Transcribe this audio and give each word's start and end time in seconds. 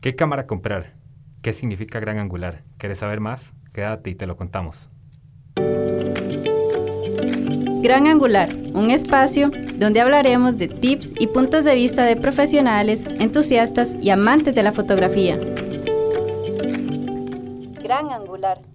¿Qué 0.00 0.14
cámara 0.14 0.46
comprar? 0.46 0.94
¿Qué 1.42 1.52
significa 1.52 1.98
gran 1.98 2.18
angular? 2.18 2.62
¿Quieres 2.78 2.98
saber 2.98 3.18
más? 3.18 3.52
Quédate 3.72 4.10
y 4.10 4.14
te 4.14 4.28
lo 4.28 4.36
contamos. 4.36 4.88
Gran 7.82 8.06
Angular, 8.06 8.48
un 8.74 8.92
espacio 8.92 9.50
donde 9.76 10.00
hablaremos 10.00 10.56
de 10.56 10.68
tips 10.68 11.14
y 11.18 11.26
puntos 11.28 11.64
de 11.64 11.74
vista 11.74 12.04
de 12.04 12.14
profesionales, 12.14 13.06
entusiastas 13.18 13.96
y 14.00 14.10
amantes 14.10 14.54
de 14.54 14.62
la 14.62 14.70
fotografía. 14.70 15.36
Gran 17.82 18.10
Angular. 18.12 18.67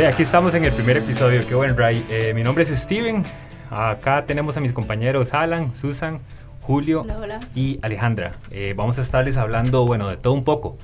De 0.00 0.06
aquí 0.06 0.22
estamos 0.22 0.54
en 0.54 0.64
el 0.64 0.72
primer 0.72 0.96
episodio, 0.96 1.46
qué 1.46 1.54
buen 1.54 1.76
Ray. 1.76 2.06
Eh, 2.08 2.32
mi 2.32 2.42
nombre 2.42 2.64
es 2.64 2.70
Steven, 2.70 3.22
acá 3.68 4.24
tenemos 4.24 4.56
a 4.56 4.60
mis 4.60 4.72
compañeros 4.72 5.34
Alan, 5.34 5.74
Susan, 5.74 6.20
Julio 6.62 7.06
y 7.54 7.78
Alejandra. 7.82 8.32
Eh, 8.50 8.72
vamos 8.74 8.98
a 8.98 9.02
estarles 9.02 9.36
hablando, 9.36 9.84
bueno, 9.84 10.08
de 10.08 10.16
todo 10.16 10.32
un 10.32 10.42
poco. 10.42 10.78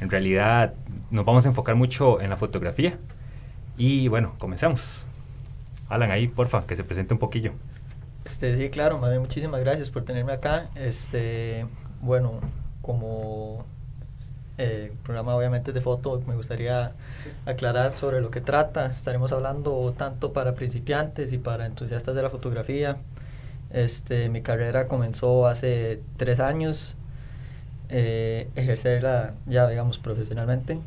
En 0.00 0.10
realidad 0.10 0.74
nos 1.12 1.24
vamos 1.24 1.46
a 1.46 1.50
enfocar 1.50 1.76
mucho 1.76 2.20
en 2.20 2.28
la 2.28 2.36
fotografía. 2.36 2.98
Y 3.76 4.08
bueno, 4.08 4.34
comenzamos. 4.36 5.00
Alan, 5.88 6.10
ahí, 6.10 6.26
porfa, 6.26 6.66
que 6.66 6.74
se 6.74 6.82
presente 6.82 7.14
un 7.14 7.20
poquillo. 7.20 7.52
Este, 8.24 8.56
sí, 8.56 8.68
claro, 8.70 8.98
madre, 8.98 9.20
muchísimas 9.20 9.60
gracias 9.60 9.90
por 9.90 10.04
tenerme 10.04 10.32
acá. 10.32 10.70
Este, 10.74 11.66
bueno, 12.00 12.40
como 12.82 13.64
eh, 14.58 14.92
programa 15.02 15.36
obviamente 15.36 15.72
de 15.72 15.80
foto, 15.80 16.22
me 16.26 16.34
gustaría 16.34 16.92
aclarar 17.44 17.96
sobre 17.96 18.20
lo 18.20 18.30
que 18.30 18.40
trata. 18.40 18.86
Estaremos 18.86 19.32
hablando 19.32 19.94
tanto 19.96 20.32
para 20.32 20.54
principiantes 20.54 21.32
y 21.32 21.38
para 21.38 21.66
entusiastas 21.66 22.14
de 22.14 22.22
la 22.22 22.30
fotografía. 22.30 22.96
Este, 23.70 24.28
mi 24.28 24.42
carrera 24.42 24.88
comenzó 24.88 25.46
hace 25.46 26.00
tres 26.16 26.40
años, 26.40 26.96
eh, 27.90 28.48
ejercerla 28.56 29.34
ya 29.46 29.68
digamos 29.68 29.98
profesionalmente. 29.98 30.78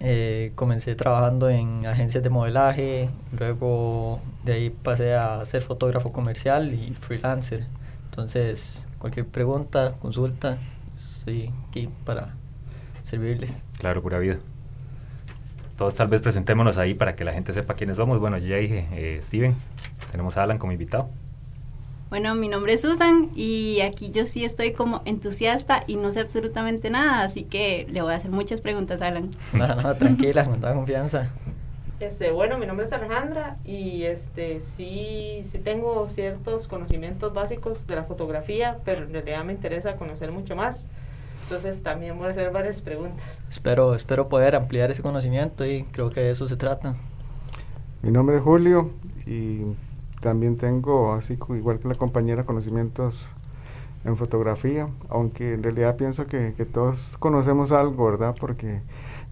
Eh, 0.00 0.52
comencé 0.54 0.94
trabajando 0.94 1.48
en 1.48 1.86
agencias 1.86 2.22
de 2.22 2.28
modelaje, 2.30 3.08
luego 3.38 4.20
de 4.44 4.52
ahí 4.52 4.70
pasé 4.70 5.14
a 5.14 5.44
ser 5.44 5.62
fotógrafo 5.62 6.12
comercial 6.12 6.74
y 6.74 6.94
freelancer. 6.94 7.66
Entonces, 8.10 8.86
cualquier 8.98 9.26
pregunta, 9.26 9.94
consulta, 10.00 10.58
estoy 10.96 11.52
aquí 11.68 11.88
para 12.04 12.32
servirles. 13.02 13.62
Claro, 13.78 14.02
pura 14.02 14.18
vida. 14.18 14.38
Todos 15.76 15.94
tal 15.94 16.08
vez 16.08 16.22
presentémonos 16.22 16.78
ahí 16.78 16.94
para 16.94 17.14
que 17.16 17.24
la 17.24 17.32
gente 17.32 17.52
sepa 17.52 17.74
quiénes 17.74 17.98
somos. 17.98 18.18
Bueno, 18.18 18.38
yo 18.38 18.48
ya 18.48 18.56
dije, 18.56 18.88
eh, 18.92 19.20
Steven, 19.22 19.54
tenemos 20.10 20.36
a 20.36 20.42
Alan 20.42 20.58
como 20.58 20.72
invitado. 20.72 21.10
Bueno, 22.08 22.34
mi 22.36 22.48
nombre 22.48 22.72
es 22.72 22.82
Susan 22.82 23.30
y 23.34 23.80
aquí 23.80 24.10
yo 24.10 24.26
sí 24.26 24.44
estoy 24.44 24.72
como 24.72 25.02
entusiasta 25.04 25.82
y 25.88 25.96
no 25.96 26.12
sé 26.12 26.20
absolutamente 26.20 26.88
nada, 26.88 27.24
así 27.24 27.42
que 27.42 27.84
le 27.90 28.00
voy 28.00 28.12
a 28.12 28.16
hacer 28.16 28.30
muchas 28.30 28.60
preguntas 28.60 29.02
a 29.02 29.08
Alan. 29.08 29.28
No, 29.52 29.66
no, 29.66 29.96
tranquila, 29.96 30.44
con 30.44 30.60
toda 30.60 30.72
confianza. 30.74 31.30
Este, 31.98 32.30
bueno, 32.30 32.58
mi 32.58 32.66
nombre 32.66 32.84
es 32.84 32.92
Alejandra 32.92 33.56
y 33.64 34.02
este 34.02 34.60
sí, 34.60 35.40
sí 35.42 35.58
tengo 35.58 36.06
ciertos 36.10 36.68
conocimientos 36.68 37.32
básicos 37.32 37.86
de 37.86 37.96
la 37.96 38.04
fotografía, 38.04 38.78
pero 38.84 39.04
en 39.04 39.12
realidad 39.14 39.44
me 39.44 39.54
interesa 39.54 39.96
conocer 39.96 40.30
mucho 40.30 40.54
más. 40.54 40.88
Entonces 41.44 41.82
también 41.82 42.18
voy 42.18 42.26
a 42.26 42.30
hacer 42.30 42.50
varias 42.50 42.82
preguntas. 42.82 43.42
Espero, 43.48 43.94
espero 43.94 44.28
poder 44.28 44.56
ampliar 44.56 44.90
ese 44.90 45.00
conocimiento 45.00 45.64
y 45.64 45.84
creo 45.84 46.10
que 46.10 46.20
de 46.20 46.30
eso 46.32 46.46
se 46.46 46.56
trata. 46.56 46.96
Mi 48.02 48.10
nombre 48.10 48.36
es 48.36 48.42
Julio 48.42 48.90
y 49.24 49.62
también 50.20 50.58
tengo, 50.58 51.14
así 51.14 51.38
igual 51.48 51.78
que 51.78 51.88
la 51.88 51.94
compañera, 51.94 52.44
conocimientos 52.44 53.26
en 54.04 54.18
fotografía, 54.18 54.90
aunque 55.08 55.54
en 55.54 55.62
realidad 55.62 55.96
pienso 55.96 56.26
que, 56.26 56.52
que 56.54 56.66
todos 56.66 57.16
conocemos 57.16 57.72
algo, 57.72 58.04
¿verdad? 58.04 58.34
Porque 58.38 58.82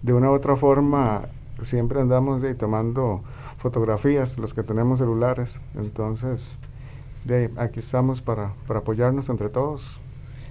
de 0.01 0.13
una 0.13 0.31
u 0.31 0.33
otra 0.33 0.55
forma 0.55 1.29
siempre 1.61 1.99
andamos 1.99 2.41
de, 2.41 2.55
tomando 2.55 3.23
fotografías, 3.57 4.37
los 4.37 4.53
que 4.53 4.63
tenemos 4.63 4.99
celulares. 4.99 5.59
Entonces, 5.75 6.57
de, 7.23 7.51
aquí 7.57 7.79
estamos 7.79 8.21
para, 8.21 8.53
para 8.67 8.79
apoyarnos 8.79 9.29
entre 9.29 9.49
todos 9.49 9.99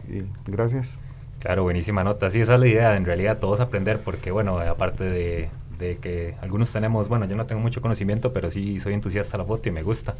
y 0.08 0.22
gracias. 0.50 0.98
Claro, 1.40 1.62
buenísima 1.62 2.04
nota. 2.04 2.30
Sí, 2.30 2.40
esa 2.40 2.54
es 2.54 2.60
la 2.60 2.66
idea, 2.66 2.96
en 2.96 3.04
realidad 3.04 3.38
todos 3.38 3.60
aprender, 3.60 4.00
porque 4.00 4.30
bueno, 4.30 4.58
aparte 4.58 5.04
de, 5.04 5.50
de, 5.78 5.96
que 5.96 6.36
algunos 6.40 6.72
tenemos, 6.72 7.08
bueno, 7.08 7.26
yo 7.26 7.36
no 7.36 7.46
tengo 7.46 7.60
mucho 7.60 7.82
conocimiento, 7.82 8.32
pero 8.32 8.50
sí 8.50 8.78
soy 8.78 8.94
entusiasta 8.94 9.32
de 9.32 9.44
la 9.44 9.46
foto 9.46 9.68
y 9.68 9.72
me 9.72 9.82
gusta. 9.82 10.14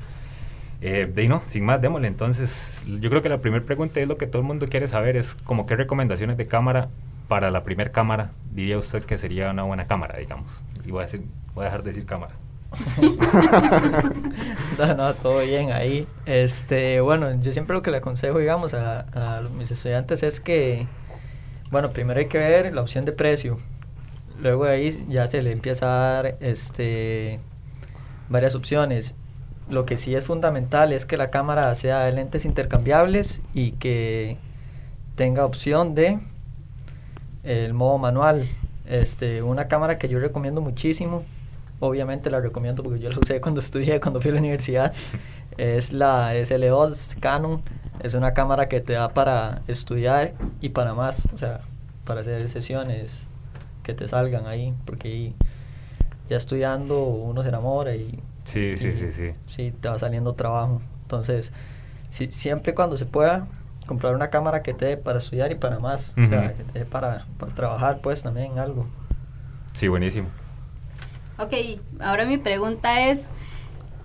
Eh, 0.83 1.11
de 1.13 1.23
ahí 1.23 1.29
no, 1.29 1.41
sin 1.49 1.65
más, 1.65 1.81
démosle. 1.81 2.09
Entonces, 2.09 2.79
yo 3.01 3.09
creo 3.09 3.23
que 3.23 3.31
la 3.31 3.39
primera 3.39 3.65
pregunta 3.65 4.01
es 4.01 4.07
lo 4.07 4.19
que 4.19 4.27
todo 4.27 4.43
el 4.43 4.47
mundo 4.47 4.67
quiere 4.69 4.87
saber, 4.87 5.17
es 5.17 5.35
como 5.35 5.65
qué 5.65 5.77
recomendaciones 5.77 6.37
de 6.37 6.47
cámara 6.47 6.91
para 7.29 7.51
la 7.51 7.65
primera 7.65 7.91
cámara 7.91 8.31
diría 8.53 8.79
usted 8.79 9.05
que 9.05 9.19
sería 9.19 9.51
una 9.51 9.63
buena 9.65 9.87
cámara, 9.87 10.19
digamos. 10.19 10.63
Y 10.85 10.91
voy 10.91 11.01
a, 11.01 11.03
decir, 11.05 11.23
voy 11.55 11.63
a 11.63 11.65
dejar 11.67 11.83
de 11.83 11.91
decir 11.91 12.07
cámara. 12.07 12.35
no, 14.79 14.95
no, 14.95 15.15
todo 15.15 15.41
bien 15.41 15.73
ahí. 15.73 16.07
Este, 16.27 17.01
bueno, 17.01 17.41
yo 17.41 17.53
siempre 17.53 17.75
lo 17.75 17.83
que 17.83 17.91
le 17.91 17.99
aconsejo, 17.99 18.39
digamos, 18.39 18.75
a, 18.75 19.43
mis 19.57 19.71
estudiantes 19.71 20.23
es 20.23 20.41
que 20.41 20.87
bueno, 21.75 21.91
primero 21.91 22.21
hay 22.21 22.27
que 22.27 22.39
ver 22.39 22.73
la 22.73 22.83
opción 22.83 23.05
de 23.05 23.11
precio. 23.11 23.59
Luego 24.41 24.65
ahí 24.65 25.05
ya 25.09 25.27
se 25.27 25.43
le 25.43 25.51
empieza 25.51 25.87
a 25.87 26.13
dar 26.13 26.37
este, 26.39 27.41
varias 28.29 28.55
opciones. 28.55 29.17
Lo 29.69 29.85
que 29.85 29.97
sí 29.97 30.15
es 30.15 30.23
fundamental 30.23 30.93
es 30.93 31.05
que 31.05 31.17
la 31.17 31.31
cámara 31.31 31.75
sea 31.75 32.05
de 32.05 32.13
lentes 32.13 32.45
intercambiables 32.45 33.43
y 33.55 33.73
que 33.73 34.37
tenga 35.17 35.45
opción 35.45 35.97
de 35.97 36.21
el 37.45 37.75
modo 37.75 37.99
manual. 37.99 38.49
Este, 38.87 39.43
una 39.43 39.69
cámara 39.69 39.99
que 39.99 40.09
yo 40.09 40.19
recomiendo 40.19 40.61
muchísimo, 40.61 41.25
obviamente 41.81 42.31
la 42.31 42.41
recomiendo 42.41 42.83
porque 42.83 43.01
yo 43.01 43.11
la 43.11 43.19
usé 43.19 43.41
cuando 43.41 43.61
estudié, 43.61 44.01
cuando 44.01 44.21
fui 44.21 44.31
a 44.31 44.35
la 44.35 44.41
universidad, 44.41 44.93
es 45.57 45.93
la 45.93 46.35
SL2 46.35 47.19
Canon 47.21 47.63
es 48.01 48.15
una 48.15 48.35
cámara 48.35 48.69
que 48.69 48.81
te 48.81 48.95
da 48.95 49.15
para 49.15 49.63
estudiar 49.67 50.35
y 50.61 50.71
para 50.71 50.95
más, 50.95 51.27
o 51.33 51.39
sea, 51.39 51.61
para 52.05 52.21
hacer 52.21 52.49
sesiones 52.49 53.29
que 53.83 53.95
te 53.95 54.09
salgan 54.09 54.47
ahí, 54.47 54.75
porque 54.85 55.33
ya 56.29 56.37
estudiando 56.37 57.01
uno 57.05 57.43
se 57.43 57.49
enamora 57.49 57.95
y... 57.95 58.21
Sí, 58.45 58.77
sí, 58.77 58.93
sí, 58.95 59.11
sí. 59.11 59.33
Sí, 59.47 59.73
te 59.81 59.89
va 59.89 59.99
saliendo 59.99 60.35
trabajo. 60.35 60.83
Entonces, 61.03 61.53
si, 62.11 62.31
siempre 62.31 62.75
cuando 62.75 62.97
se 62.97 63.07
pueda, 63.07 63.47
comprar 63.87 64.15
una 64.15 64.31
cámara 64.31 64.63
que 64.63 64.75
te 64.75 64.87
dé 64.87 64.97
para 64.97 65.19
estudiar 65.19 65.53
y 65.53 65.55
para 65.57 65.79
más, 65.79 66.15
o 66.19 66.27
sea, 66.27 66.55
que 66.55 66.65
te 66.65 66.79
dé 66.81 66.85
para, 66.85 67.27
para 67.39 67.55
trabajar 67.55 67.99
pues 68.03 68.23
también 68.23 68.53
en 68.53 68.59
algo. 68.59 68.87
Sí, 69.73 69.89
buenísimo. 69.89 70.29
Ok, 71.39 71.53
ahora 72.01 72.27
mi 72.27 72.39
pregunta 72.39 73.09
es, 73.09 73.29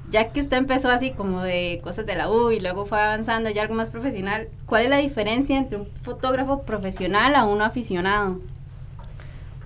ya 0.10 0.30
que 0.30 0.40
usted 0.40 0.58
empezó 0.58 0.90
así 0.90 1.12
como 1.12 1.44
de 1.44 1.80
cosas 1.84 2.06
de 2.06 2.16
la 2.16 2.30
U 2.30 2.52
y 2.52 2.60
luego 2.60 2.86
fue 2.86 3.00
avanzando 3.00 3.50
ya 3.50 3.62
algo 3.62 3.76
más 3.76 3.92
profesional, 3.92 4.50
¿cuál 4.66 4.84
es 4.84 4.90
la 4.90 4.98
diferencia 4.98 5.58
entre 5.58 5.78
un 5.78 5.88
fotógrafo 6.02 6.64
profesional 6.64 7.36
a 7.36 7.46
uno 7.46 7.64
aficionado? 7.64 8.40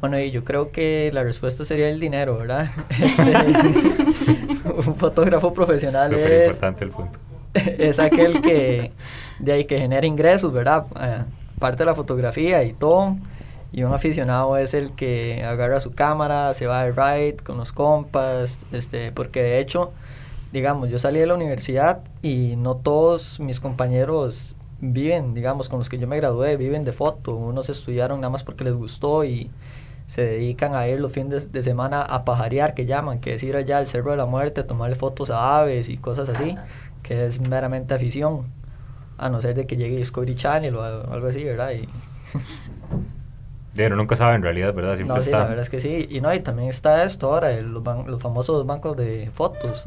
Bueno, 0.01 0.19
y 0.19 0.31
yo 0.31 0.43
creo 0.43 0.71
que 0.71 1.09
la 1.13 1.23
respuesta 1.23 1.63
sería 1.63 1.89
el 1.89 2.01
dinero, 2.01 2.37
¿verdad? 2.37 2.69
Este, 3.01 3.23
un 4.69 4.95
fotógrafo 4.95 5.53
profesional 5.53 6.13
es... 6.13 6.47
importante 6.47 6.83
el 6.83 6.91
punto. 6.91 7.19
Es 7.77 7.99
aquel 7.99 8.41
que, 8.41 8.91
de 9.39 9.51
ahí 9.51 9.65
que 9.65 9.77
genera 9.77 10.05
ingresos, 10.07 10.51
¿verdad? 10.51 10.85
Eh, 10.99 11.23
parte 11.59 11.79
de 11.79 11.85
la 11.85 11.93
fotografía 11.93 12.63
y 12.63 12.73
todo. 12.73 13.17
Y 13.71 13.83
un 13.83 13.93
aficionado 13.93 14.57
es 14.57 14.73
el 14.73 14.91
que 14.93 15.43
agarra 15.43 15.79
su 15.79 15.91
cámara, 15.91 16.53
se 16.53 16.67
va 16.67 16.81
al 16.81 16.95
ride 16.95 17.37
con 17.37 17.57
los 17.57 17.71
compas, 17.71 18.59
este, 18.71 19.11
porque 19.11 19.41
de 19.41 19.59
hecho 19.59 19.91
digamos, 20.53 20.89
yo 20.89 20.99
salí 20.99 21.19
de 21.19 21.25
la 21.25 21.33
universidad 21.33 22.03
y 22.21 22.55
no 22.57 22.75
todos 22.75 23.39
mis 23.39 23.59
compañeros 23.59 24.55
viven, 24.79 25.33
digamos, 25.33 25.67
con 25.67 25.79
los 25.79 25.89
que 25.89 25.97
yo 25.97 26.07
me 26.07 26.15
gradué, 26.17 26.57
viven 26.57 26.85
de 26.85 26.93
foto. 26.93 27.35
Unos 27.35 27.69
estudiaron 27.69 28.21
nada 28.21 28.29
más 28.29 28.43
porque 28.43 28.63
les 28.63 28.75
gustó 28.75 29.23
y 29.23 29.49
se 30.05 30.23
dedican 30.23 30.75
a 30.75 30.87
ir 30.87 30.99
los 30.99 31.11
fines 31.11 31.51
de 31.51 31.63
semana 31.63 32.03
a 32.03 32.23
pajarear, 32.23 32.75
que 32.75 32.85
llaman, 32.85 33.19
que 33.19 33.33
es 33.33 33.43
ir 33.43 33.55
allá 33.55 33.79
al 33.79 33.87
Cerro 33.87 34.11
de 34.11 34.17
la 34.17 34.27
Muerte, 34.27 34.61
a 34.61 34.67
tomarle 34.67 34.95
fotos 34.95 35.31
a 35.31 35.59
aves 35.59 35.89
y 35.89 35.97
cosas 35.97 36.29
así, 36.29 36.55
que 37.03 37.25
es 37.25 37.39
meramente 37.39 37.93
afición, 37.93 38.47
a 39.17 39.29
no 39.29 39.41
ser 39.41 39.55
de 39.55 39.67
que 39.67 39.77
llegue 39.77 39.97
Discovery 39.97 40.35
Channel 40.35 40.75
o 40.75 40.83
algo 40.83 41.27
así, 41.27 41.43
¿verdad? 41.43 41.71
Y 41.71 41.87
Pero 43.75 43.95
nunca 43.95 44.15
sabe 44.15 44.35
en 44.35 44.43
realidad, 44.43 44.73
¿verdad? 44.73 44.95
Siempre 44.95 45.17
no, 45.17 45.21
sí, 45.21 45.31
la 45.31 45.45
verdad 45.45 45.61
es 45.61 45.69
que 45.69 45.79
sí. 45.79 46.07
Y 46.09 46.21
no, 46.21 46.33
y 46.33 46.39
también 46.41 46.69
está 46.69 47.03
esto 47.03 47.33
ahora, 47.33 47.59
los, 47.61 47.83
los 48.05 48.21
famosos 48.21 48.65
bancos 48.67 48.95
de 48.95 49.31
fotos, 49.33 49.85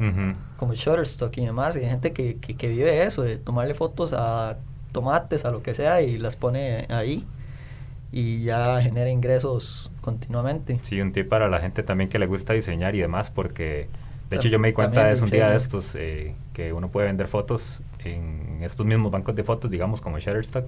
como 0.57 0.73
Shutterstock 0.73 1.37
y 1.37 1.45
demás. 1.45 1.77
Y 1.77 1.79
hay 1.79 1.89
gente 1.89 2.11
que, 2.11 2.37
que, 2.37 2.55
que, 2.57 2.67
vive 2.67 3.03
eso, 3.03 3.23
de 3.23 3.37
tomarle 3.37 3.73
fotos 3.73 4.13
a 4.13 4.57
tomates, 4.91 5.45
a 5.45 5.51
lo 5.51 5.63
que 5.63 5.73
sea, 5.73 6.01
y 6.01 6.17
las 6.17 6.35
pone 6.35 6.85
ahí. 6.89 7.25
y 8.11 8.43
ya 8.43 8.81
genera 8.81 9.09
ingresos 9.09 9.89
continuamente. 10.01 10.79
Sí, 10.83 10.99
un 10.99 11.13
tip 11.13 11.29
para 11.29 11.47
la 11.47 11.59
gente 11.59 11.81
también 11.81 12.09
que 12.09 12.19
le 12.19 12.25
gusta 12.25 12.53
diseñar 12.53 12.93
y 12.93 12.99
demás, 12.99 13.31
porque 13.31 13.87
de 14.29 14.35
hecho 14.35 14.49
yo 14.49 14.59
me 14.59 14.69
di 14.69 14.73
cuenta 14.73 15.05
de 15.05 15.13
eso 15.13 15.23
un 15.23 15.31
día 15.31 15.49
de 15.49 15.55
estos, 15.55 15.95
eh, 15.95 16.35
que 16.57 16.73
uno 16.73 16.89
puede 16.89 17.05
vender 17.05 17.27
fotos 17.27 17.83
en 18.03 18.63
estos 18.63 18.83
mismos 18.83 19.11
bancos 19.11 19.35
de 19.35 19.43
fotos, 19.43 19.69
digamos 19.69 20.01
como 20.01 20.17
Shutterstock, 20.17 20.67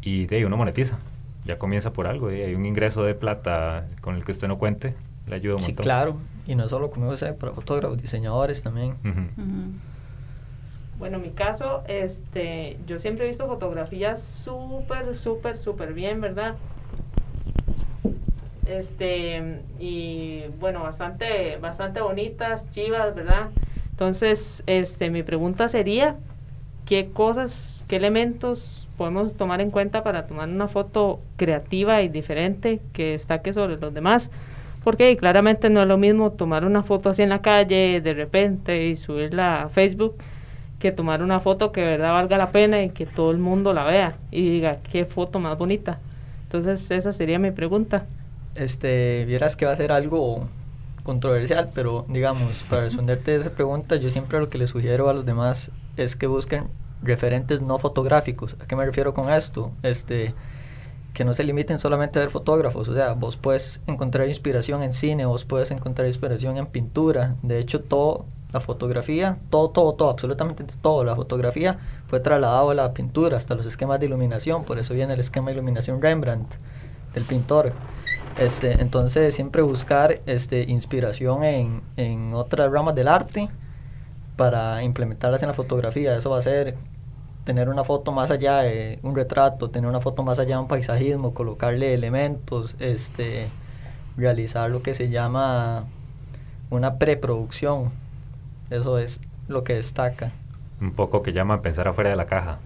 y 0.00 0.26
de 0.26 0.38
ahí 0.38 0.44
uno 0.44 0.56
monetiza. 0.56 0.98
Ya 1.44 1.60
comienza 1.60 1.92
por 1.92 2.08
algo, 2.08 2.32
y 2.32 2.42
hay 2.42 2.56
un 2.56 2.66
ingreso 2.66 3.04
de 3.04 3.14
plata 3.14 3.86
con 4.00 4.16
el 4.16 4.24
que 4.24 4.32
usted 4.32 4.48
no 4.48 4.58
cuente, 4.58 4.96
le 5.28 5.36
ayuda 5.36 5.54
un 5.54 5.62
sí, 5.62 5.68
montón. 5.68 5.84
claro, 5.84 6.16
y 6.44 6.56
no 6.56 6.68
solo 6.68 6.90
como 6.90 7.14
sé, 7.14 7.34
para 7.34 7.52
fotógrafos, 7.52 8.02
diseñadores 8.02 8.64
también. 8.64 8.96
Bueno, 10.98 11.18
en 11.18 11.22
mi 11.22 11.30
caso, 11.30 11.84
este, 11.86 12.78
yo 12.88 12.98
siempre 12.98 13.24
he 13.24 13.28
visto 13.28 13.46
fotografías 13.46 14.20
súper, 14.20 15.16
súper, 15.16 15.56
súper 15.56 15.94
bien, 15.94 16.20
¿verdad? 16.20 16.56
Este, 18.66 19.60
y 19.78 20.46
bueno, 20.58 20.82
bastante, 20.82 21.58
bastante 21.58 22.00
bonitas, 22.00 22.68
chivas, 22.72 23.14
¿verdad? 23.14 23.50
Entonces, 24.02 24.64
este, 24.66 25.10
mi 25.10 25.22
pregunta 25.22 25.68
sería, 25.68 26.16
¿qué 26.86 27.10
cosas, 27.12 27.84
qué 27.86 27.94
elementos 27.94 28.88
podemos 28.98 29.36
tomar 29.36 29.60
en 29.60 29.70
cuenta 29.70 30.02
para 30.02 30.26
tomar 30.26 30.48
una 30.48 30.66
foto 30.66 31.20
creativa 31.36 32.02
y 32.02 32.08
diferente 32.08 32.80
que 32.92 33.12
destaque 33.12 33.52
sobre 33.52 33.76
los 33.76 33.94
demás? 33.94 34.32
Porque 34.82 35.16
claramente 35.16 35.70
no 35.70 35.82
es 35.82 35.86
lo 35.86 35.98
mismo 35.98 36.32
tomar 36.32 36.64
una 36.64 36.82
foto 36.82 37.10
así 37.10 37.22
en 37.22 37.28
la 37.28 37.42
calle 37.42 38.00
de 38.00 38.12
repente 38.12 38.88
y 38.88 38.96
subirla 38.96 39.62
a 39.62 39.68
Facebook 39.68 40.16
que 40.80 40.90
tomar 40.90 41.22
una 41.22 41.38
foto 41.38 41.70
que 41.70 41.82
verdad 41.84 42.12
valga 42.12 42.36
la 42.36 42.50
pena 42.50 42.82
y 42.82 42.90
que 42.90 43.06
todo 43.06 43.30
el 43.30 43.38
mundo 43.38 43.72
la 43.72 43.84
vea 43.84 44.16
y 44.32 44.50
diga 44.50 44.78
qué 44.90 45.04
foto 45.04 45.38
más 45.38 45.56
bonita. 45.56 46.00
Entonces 46.42 46.90
esa 46.90 47.12
sería 47.12 47.38
mi 47.38 47.52
pregunta. 47.52 48.06
Este, 48.56 49.24
vieras 49.26 49.54
que 49.54 49.64
va 49.64 49.70
a 49.70 49.76
ser 49.76 49.92
algo 49.92 50.48
controversial, 51.02 51.70
pero 51.74 52.04
digamos, 52.08 52.64
para 52.64 52.82
responderte 52.82 53.32
a 53.32 53.36
esa 53.36 53.50
pregunta, 53.50 53.96
yo 53.96 54.10
siempre 54.10 54.38
lo 54.38 54.48
que 54.48 54.58
le 54.58 54.66
sugiero 54.66 55.08
a 55.08 55.12
los 55.12 55.26
demás 55.26 55.70
es 55.96 56.16
que 56.16 56.26
busquen 56.26 56.68
referentes 57.02 57.60
no 57.60 57.78
fotográficos. 57.78 58.56
¿A 58.60 58.66
qué 58.66 58.76
me 58.76 58.84
refiero 58.84 59.12
con 59.12 59.30
esto? 59.30 59.72
Este, 59.82 60.34
que 61.12 61.24
no 61.24 61.34
se 61.34 61.44
limiten 61.44 61.78
solamente 61.78 62.18
a 62.18 62.22
ver 62.22 62.30
fotógrafos, 62.30 62.88
o 62.88 62.94
sea, 62.94 63.12
vos 63.12 63.36
puedes 63.36 63.80
encontrar 63.86 64.28
inspiración 64.28 64.82
en 64.82 64.92
cine, 64.92 65.26
vos 65.26 65.44
puedes 65.44 65.70
encontrar 65.70 66.06
inspiración 66.06 66.56
en 66.56 66.66
pintura, 66.66 67.36
de 67.42 67.58
hecho 67.58 67.80
todo 67.80 68.24
la 68.52 68.60
fotografía, 68.60 69.38
todo, 69.50 69.70
todo, 69.70 69.94
todo, 69.94 70.10
absolutamente 70.10 70.64
todo, 70.80 71.04
la 71.04 71.16
fotografía 71.16 71.78
fue 72.06 72.20
trasladado 72.20 72.70
a 72.70 72.74
la 72.74 72.94
pintura, 72.94 73.36
hasta 73.36 73.54
los 73.54 73.66
esquemas 73.66 74.00
de 74.00 74.06
iluminación, 74.06 74.64
por 74.64 74.78
eso 74.78 74.94
viene 74.94 75.14
el 75.14 75.20
esquema 75.20 75.48
de 75.48 75.54
iluminación 75.54 76.00
Rembrandt 76.00 76.54
del 77.14 77.24
pintor. 77.24 77.72
Este, 78.38 78.80
entonces 78.80 79.34
siempre 79.34 79.62
buscar 79.62 80.20
este, 80.26 80.62
inspiración 80.62 81.44
en, 81.44 81.82
en 81.96 82.32
otras 82.34 82.70
ramas 82.72 82.94
del 82.94 83.08
arte 83.08 83.48
para 84.36 84.82
implementarlas 84.82 85.42
en 85.42 85.48
la 85.48 85.54
fotografía. 85.54 86.16
Eso 86.16 86.30
va 86.30 86.38
a 86.38 86.42
ser 86.42 86.76
tener 87.44 87.68
una 87.68 87.84
foto 87.84 88.12
más 88.12 88.30
allá 88.30 88.60
de 88.60 88.98
un 89.02 89.14
retrato, 89.14 89.70
tener 89.70 89.88
una 89.88 90.00
foto 90.00 90.22
más 90.22 90.38
allá 90.38 90.56
de 90.56 90.62
un 90.62 90.68
paisajismo, 90.68 91.34
colocarle 91.34 91.92
elementos, 91.92 92.76
este, 92.78 93.48
realizar 94.16 94.70
lo 94.70 94.82
que 94.82 94.94
se 94.94 95.08
llama 95.10 95.84
una 96.70 96.98
preproducción 96.98 97.90
eso 98.72 98.98
es 98.98 99.20
lo 99.48 99.64
que 99.64 99.74
destaca. 99.74 100.32
Un 100.80 100.92
poco 100.92 101.22
que 101.22 101.34
llama 101.34 101.60
pensar 101.60 101.88
afuera 101.88 102.08
de 102.08 102.16
la 102.16 102.24
caja. 102.24 102.58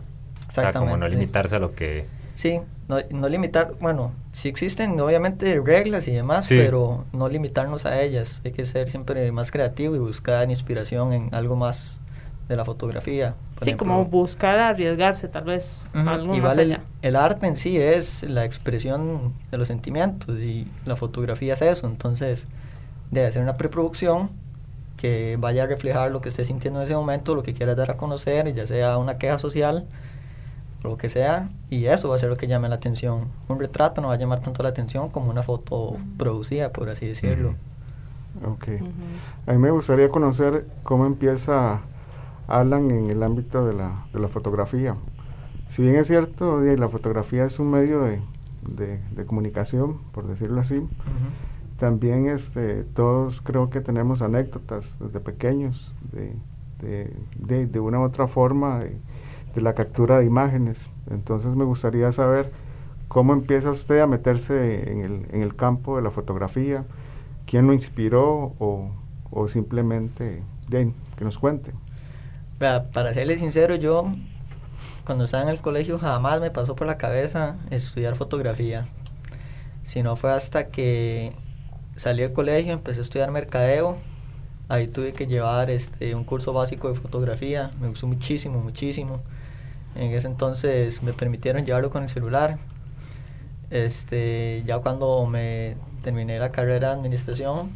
Exactamente. 0.47 0.79
como 0.79 0.97
no 0.97 1.09
limitarse 1.09 1.57
a 1.57 1.59
lo 1.59 1.75
que... 1.75 2.07
Sí, 2.37 2.61
no, 2.89 2.99
no 3.11 3.29
limitar, 3.29 3.75
bueno, 3.81 4.13
sí 4.33 4.49
existen 4.49 4.99
obviamente 5.01 5.61
reglas 5.61 6.07
y 6.09 6.13
demás, 6.13 6.47
pero 6.49 7.05
no 7.13 7.29
limitarnos 7.29 7.85
a 7.85 8.01
ellas. 8.01 8.41
Hay 8.45 8.53
que 8.53 8.65
ser 8.65 8.89
siempre 8.89 9.31
más 9.33 9.51
creativo 9.51 9.97
y 9.97 9.99
buscar 9.99 10.49
inspiración 10.49 11.13
en 11.13 11.35
algo 11.35 11.57
más 11.57 12.01
de 12.49 12.57
la 12.57 12.65
fotografía. 12.65 13.35
Sí, 13.63 13.75
como 13.75 14.05
buscar 14.05 14.59
arriesgarse 14.59 15.29
tal 15.29 15.45
vez. 15.45 15.91
algo 15.95 16.37
más 16.37 16.57
allá. 16.59 16.83
El, 17.03 17.09
el, 17.11 17.17
arte 17.17 17.47
en 17.47 17.57
sí 17.57 17.77
es 17.77 18.23
la 18.23 18.45
expresión 18.45 19.35
de 19.51 19.59
los 19.59 19.69
sentimientos 19.69 20.39
y 20.39 20.69
la 20.85 20.95
fotografía 20.95 21.55
es 21.55 21.63
eso. 21.63 21.87
Entonces, 21.89 22.47
debe 23.11 23.33
ser 23.33 23.43
una 23.43 23.57
preproducción 23.57 24.31
que 24.97 25.37
vaya 25.39 25.65
a 25.65 25.67
reflejar 25.67 26.11
lo 26.11 26.21
que 26.21 26.29
esté 26.29 26.45
sintiendo 26.45 26.81
en 26.81 26.87
ese 26.87 26.95
momento, 26.95 27.35
lo 27.35 27.43
que 27.43 27.53
quieras 27.53 27.77
dar 27.77 27.91
a 27.91 27.97
conocer, 27.97 28.53
ya 28.55 28.67
sea 28.67 28.97
una 28.99 29.19
queja 29.19 29.39
social, 29.39 29.87
lo 30.87 30.97
que 30.97 31.09
sea, 31.09 31.51
y 31.71 31.87
eso 31.87 32.09
va 32.09 32.17
a 32.17 32.19
ser 32.19 32.31
lo 32.31 32.37
que 32.37 32.47
llame 32.47 32.69
la 32.69 32.77
atención. 32.77 33.29
Un 33.49 33.59
retrato 33.59 34.01
no 34.01 34.09
va 34.09 34.15
a 34.15 34.19
llamar 34.19 34.41
tanto 34.41 34.63
la 34.63 34.71
atención 34.71 35.11
como 35.11 35.31
una 35.31 35.43
foto 35.43 35.97
producida, 36.17 36.73
por 36.73 36.89
así 36.89 37.07
decirlo. 37.07 37.55
Ok. 38.45 38.69
A 39.47 39.53
mí 39.53 39.59
me 39.59 39.71
gustaría 39.71 40.09
conocer 40.09 40.67
cómo 40.83 41.07
empieza 41.07 41.81
Alan 42.49 42.91
en 42.91 43.11
el 43.11 43.23
ámbito 43.23 43.67
de 43.67 43.75
la, 43.75 44.07
de 44.13 44.21
la 44.21 44.29
fotografía. 44.29 44.97
Si 45.69 45.83
bien 45.83 45.97
es 45.97 46.07
cierto, 46.07 46.61
la 46.61 46.89
fotografía 46.89 47.45
es 47.45 47.59
un 47.59 47.71
medio 47.71 48.03
de, 48.03 48.21
de, 48.63 49.27
comunicación, 49.27 49.99
por 50.13 50.27
decirlo 50.27 50.61
así, 50.61 50.87
también 51.79 52.29
este, 52.29 52.85
todos 52.85 53.41
creo 53.43 53.71
que 53.71 53.81
tenemos 53.81 54.23
anécdotas 54.23 54.99
desde 54.99 55.21
pequeños 55.21 55.93
de, 56.13 56.35
de, 56.81 57.67
de, 57.67 57.81
una 57.81 58.01
u 58.01 58.05
otra 58.05 58.27
forma 58.27 58.81
de, 59.57 59.63
la 59.63 59.75
captura 59.75 60.19
de 60.19 60.25
imágenes. 60.25 60.89
Entonces 61.11 61.57
me 61.57 61.65
gustaría 61.65 62.13
saber 62.13 62.53
cómo 63.09 63.33
empieza 63.33 63.71
usted 63.71 64.01
a 64.01 64.07
meterse 64.07 64.93
en 64.93 65.01
el, 65.01 65.27
en 65.33 65.43
el 65.43 65.57
campo 65.57 65.97
de 65.97 66.03
la 66.03 66.11
fotografía, 66.11 66.85
quién 67.47 67.67
lo 67.67 67.73
inspiró 67.73 68.55
o, 68.59 68.91
o 69.31 69.49
simplemente 69.49 70.43
que 70.71 71.25
nos 71.25 71.39
cuente. 71.39 71.73
Para 72.59 73.15
serle 73.15 73.39
sincero, 73.39 73.77
yo 73.77 74.07
cuando 75.05 75.25
estaba 75.25 75.45
en 75.45 75.51
el 75.51 75.61
colegio 75.61 75.99
jamás 75.99 76.41
me 76.41 76.51
pasó 76.51 76.75
por 76.75 76.87
la 76.87 76.99
cabeza 76.99 77.57
estudiar 77.71 78.17
fotografía. 78.17 78.87
Si 79.85 80.03
no 80.03 80.17
fue 80.17 80.33
hasta 80.33 80.69
que 80.69 81.33
salí 81.95 82.23
del 82.23 82.33
colegio, 82.33 82.73
empecé 82.73 83.01
a 83.01 83.03
estudiar 83.03 83.31
mercadeo. 83.31 83.97
Ahí 84.69 84.89
tuve 84.89 85.13
que 85.13 85.27
llevar 85.27 85.71
este, 85.71 86.15
un 86.15 86.25
curso 86.25 86.53
básico 86.53 86.89
de 86.89 86.97
fotografía. 86.97 87.71
Me 87.81 87.89
gustó 87.89 88.09
muchísimo, 88.09 88.61
muchísimo. 88.61 89.21
En 89.97 90.13
ese 90.13 90.29
entonces 90.29 91.03
me 91.03 91.13
permitieron 91.13 91.65
llevarlo 91.65 91.91
con 91.91 92.03
el 92.03 92.09
celular. 92.09 92.59
Este, 93.71 94.63
ya 94.65 94.79
cuando 94.79 95.27
me 95.27 95.77
terminé 96.03 96.39
la 96.39 96.53
carrera 96.53 96.89
de 96.89 96.95
administración, 96.95 97.71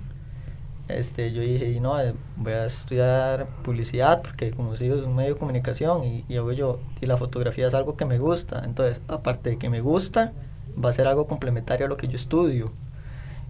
este, 0.89 1.33
yo 1.33 1.43
dije, 1.43 1.79
no, 1.81 2.01
eh, 2.01 2.15
voy 2.37 2.53
a 2.53 2.67
estudiar 2.67 3.47
publicidad 3.63 4.23
porque 4.23 4.51
como 4.51 4.77
sigo 4.77 4.97
es 4.97 5.03
un 5.03 5.15
medio 5.15 5.35
de 5.35 5.39
comunicación 5.39 6.05
y, 6.05 6.25
y, 6.29 6.35
yo, 6.35 6.81
y 7.01 7.07
la 7.07 7.17
fotografía 7.17 7.67
es 7.67 7.75
algo 7.75 7.97
que 7.97 8.05
me 8.05 8.19
gusta. 8.19 8.63
Entonces, 8.65 9.01
aparte 9.09 9.51
de 9.51 9.59
que 9.59 9.71
me 9.71 9.81
gusta, 9.81 10.33
va 10.83 10.91
a 10.91 10.93
ser 10.93 11.07
algo 11.07 11.27
complementario 11.27 11.87
a 11.87 11.89
lo 11.89 11.97
que 11.97 12.07
yo 12.09 12.17
estudio. 12.17 12.73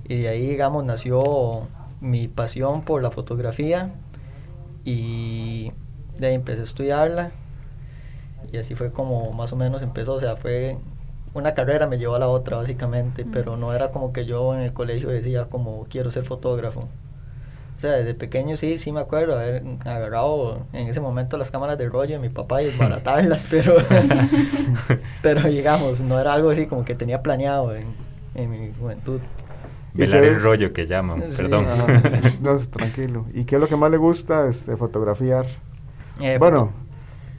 Y 0.09 0.23
de 0.23 0.29
ahí, 0.29 0.47
digamos, 0.47 0.85
nació 0.85 1.69
mi 2.01 2.29
pasión 2.29 2.83
por 2.83 3.03
la 3.03 3.11
fotografía 3.11 3.91
y 4.85 5.73
de 6.19 6.29
ahí 6.29 6.35
empecé 6.35 6.61
a 6.61 6.65
estudiarla 6.65 7.31
y 8.53 8.59
así 8.59 8.75
fue 8.75 8.93
como 8.93 9.33
más 9.33 9.53
o 9.53 9.57
menos 9.57 9.83
empezó, 9.83 10.15
o 10.15 10.21
sea, 10.21 10.37
fue 10.37 10.79
una 11.35 11.55
carrera 11.55 11.87
me 11.87 11.99
llevó 11.99 12.17
a 12.17 12.19
la 12.19 12.29
otra 12.29 12.57
básicamente, 12.57 13.25
pero 13.25 13.57
no 13.57 13.73
era 13.73 13.91
como 13.91 14.13
que 14.13 14.27
yo 14.27 14.55
en 14.55 14.61
el 14.61 14.73
colegio 14.73 15.09
decía 15.09 15.47
como 15.47 15.87
quiero 15.89 16.11
ser 16.11 16.25
fotógrafo. 16.25 16.89
O 17.77 17.81
sea, 17.81 17.93
desde 17.93 18.13
pequeño 18.13 18.57
sí, 18.57 18.77
sí 18.77 18.93
me 18.93 19.01
acuerdo 19.01 19.39
haber 19.39 19.65
agarrado 19.87 20.67
en 20.75 20.89
ese 20.89 21.01
momento 21.01 21.39
las 21.39 21.51
cámaras 21.51 21.79
de 21.79 21.89
rollo 21.89 22.17
de 22.17 22.19
mi 22.19 22.29
papá 22.29 22.61
y 22.61 22.67
desbaratarlas, 22.67 23.47
pero, 23.51 23.77
pero 25.23 25.49
digamos, 25.49 26.03
no 26.03 26.21
era 26.21 26.35
algo 26.35 26.51
así 26.51 26.67
como 26.67 26.85
que 26.85 26.95
tenía 26.95 27.23
planeado 27.23 27.75
en, 27.75 27.85
en 28.35 28.51
mi 28.51 28.73
juventud. 28.79 29.21
Velar 29.95 30.25
el 30.25 30.41
rollo 30.41 30.73
que 30.73 30.87
llaman, 30.87 31.25
perdón. 31.37 31.65
No, 32.41 32.57
tranquilo. 32.59 33.25
¿Y 33.35 33.45
qué 33.45 33.57
es 33.57 33.61
lo 33.61 33.67
que 33.67 33.77
más 33.77 33.91
le 33.91 33.97
gusta 33.97 34.47
este, 34.49 34.77
fotografiar? 34.77 35.47
Eh, 36.21 36.37
bueno, 36.39 36.73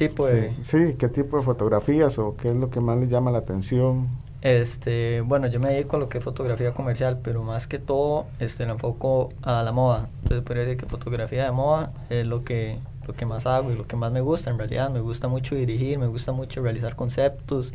tipo 0.08 0.27
de... 0.27 0.53
Sí, 0.62 0.96
¿qué 0.98 1.10
tipo 1.10 1.38
de 1.38 1.43
fotografías 1.43 2.17
o 2.20 2.36
qué 2.36 2.50
es 2.50 2.55
lo 2.55 2.70
que 2.70 2.79
más 2.79 2.98
le 2.98 3.08
llama 3.08 3.31
la 3.31 3.39
atención? 3.39 4.10
Este, 4.41 5.22
bueno, 5.22 5.48
yo 5.48 5.60
me 5.60 5.70
dedico 5.70 5.98
a 5.98 6.00
lo 6.00 6.10
que 6.10 6.17
es 6.17 6.24
fotografía 6.24 6.74
comercial, 6.74 7.20
pero 7.24 7.43
más 7.43 7.67
que 7.67 7.79
todo, 7.79 8.25
este, 8.39 8.65
lo 8.65 8.74
enfoco 8.74 9.29
a 9.43 9.63
la 9.63 9.72
moda. 9.72 10.10
Entonces, 10.24 10.43
podría 10.43 10.63
decir 10.63 10.77
que 10.79 10.86
fotografía 10.88 11.43
de 11.43 11.51
moda 11.51 11.93
es 12.10 12.25
lo 12.25 12.43
que, 12.43 12.77
lo 13.05 13.13
que 13.13 13.25
más 13.25 13.46
hago 13.46 13.72
y 13.72 13.75
lo 13.75 13.86
que 13.86 13.96
más 13.96 14.12
me 14.12 14.22
gusta 14.22 14.50
en 14.50 14.58
realidad. 14.58 14.89
Me 14.89 15.00
gusta 15.00 15.27
mucho 15.27 15.55
dirigir, 15.55 16.00
me 16.00 16.08
gusta 16.08 16.31
mucho 16.31 16.62
realizar 16.62 16.96
conceptos, 16.96 17.74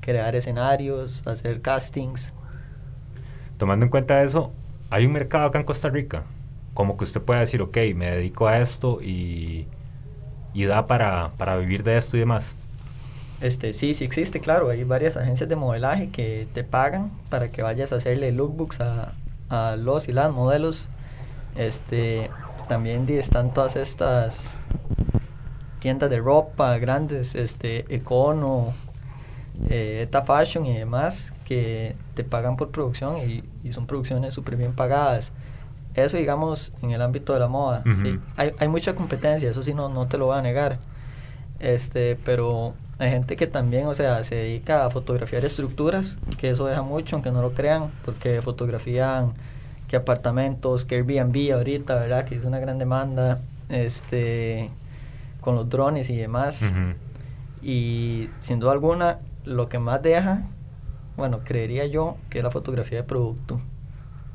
crear 0.00 0.34
escenarios, 0.34 1.26
hacer 1.26 1.60
castings, 1.60 2.32
tomando 3.58 3.84
en 3.84 3.90
cuenta 3.90 4.22
eso, 4.22 4.52
hay 4.88 5.04
un 5.04 5.12
mercado 5.12 5.46
acá 5.46 5.58
en 5.58 5.64
Costa 5.64 5.90
Rica, 5.90 6.22
como 6.72 6.96
que 6.96 7.04
usted 7.04 7.20
pueda 7.20 7.40
decir, 7.40 7.60
ok, 7.60 7.76
me 7.94 8.10
dedico 8.10 8.46
a 8.46 8.60
esto 8.60 9.02
y, 9.02 9.66
y 10.58 10.66
da 10.66 10.88
para, 10.88 11.30
para 11.38 11.56
vivir 11.56 11.84
de 11.84 11.96
esto 11.96 12.16
y 12.16 12.20
demás. 12.20 12.56
Este, 13.40 13.72
sí, 13.72 13.94
sí 13.94 14.04
existe, 14.04 14.40
claro. 14.40 14.70
Hay 14.70 14.82
varias 14.82 15.16
agencias 15.16 15.48
de 15.48 15.54
modelaje 15.54 16.08
que 16.08 16.48
te 16.52 16.64
pagan 16.64 17.12
para 17.30 17.48
que 17.48 17.62
vayas 17.62 17.92
a 17.92 17.96
hacerle 17.96 18.32
lookbooks 18.32 18.80
a, 18.80 19.12
a 19.50 19.76
los 19.76 20.08
y 20.08 20.12
las 20.12 20.32
modelos. 20.32 20.88
Este, 21.54 22.28
también 22.68 23.08
están 23.08 23.54
todas 23.54 23.76
estas 23.76 24.58
tiendas 25.78 26.10
de 26.10 26.18
ropa 26.18 26.76
grandes, 26.78 27.36
este, 27.36 27.84
Econo, 27.94 28.74
eh, 29.70 30.00
Eta 30.02 30.24
Fashion 30.24 30.66
y 30.66 30.76
demás, 30.76 31.32
que 31.44 31.94
te 32.14 32.24
pagan 32.24 32.56
por 32.56 32.72
producción 32.72 33.18
y, 33.18 33.44
y 33.62 33.70
son 33.70 33.86
producciones 33.86 34.34
súper 34.34 34.56
bien 34.56 34.72
pagadas. 34.72 35.30
Eso, 36.04 36.16
digamos, 36.16 36.72
en 36.82 36.90
el 36.90 37.02
ámbito 37.02 37.32
de 37.32 37.40
la 37.40 37.48
moda. 37.48 37.82
Sí. 38.02 38.18
hay, 38.36 38.52
hay 38.58 38.68
mucha 38.68 38.94
competencia, 38.94 39.50
eso 39.50 39.62
sí, 39.62 39.74
no, 39.74 39.88
no 39.88 40.06
te 40.06 40.18
lo 40.18 40.26
voy 40.26 40.38
a 40.38 40.42
negar. 40.42 40.78
Este, 41.60 42.16
pero 42.24 42.74
hay 42.98 43.10
gente 43.10 43.36
que 43.36 43.46
también, 43.46 43.86
o 43.86 43.94
sea, 43.94 44.22
se 44.24 44.34
dedica 44.34 44.84
a 44.84 44.90
fotografiar 44.90 45.44
estructuras, 45.44 46.18
que 46.38 46.50
eso 46.50 46.66
deja 46.66 46.82
mucho, 46.82 47.16
aunque 47.16 47.30
no 47.30 47.42
lo 47.42 47.52
crean, 47.52 47.90
porque 48.04 48.42
fotografían 48.42 49.32
que 49.86 49.96
apartamentos, 49.96 50.84
que 50.84 50.96
Airbnb 50.96 51.52
ahorita, 51.54 51.94
¿verdad? 51.94 52.24
Que 52.24 52.36
es 52.36 52.44
una 52.44 52.58
gran 52.58 52.78
demanda, 52.78 53.40
este, 53.68 54.70
con 55.40 55.54
los 55.54 55.68
drones 55.68 56.10
y 56.10 56.16
demás. 56.16 56.72
Y 57.62 58.28
sin 58.40 58.60
duda 58.60 58.72
alguna, 58.72 59.18
lo 59.44 59.68
que 59.68 59.78
más 59.78 60.02
deja, 60.02 60.42
bueno, 61.16 61.40
creería 61.44 61.86
yo, 61.86 62.16
que 62.30 62.38
es 62.38 62.44
la 62.44 62.50
fotografía 62.50 62.98
de 62.98 63.04
producto. 63.04 63.60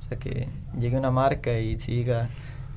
O 0.03 0.07
sea, 0.09 0.19
que 0.19 0.49
llegue 0.77 0.97
una 0.97 1.11
marca 1.11 1.57
y 1.57 1.75
diga, 1.75 2.29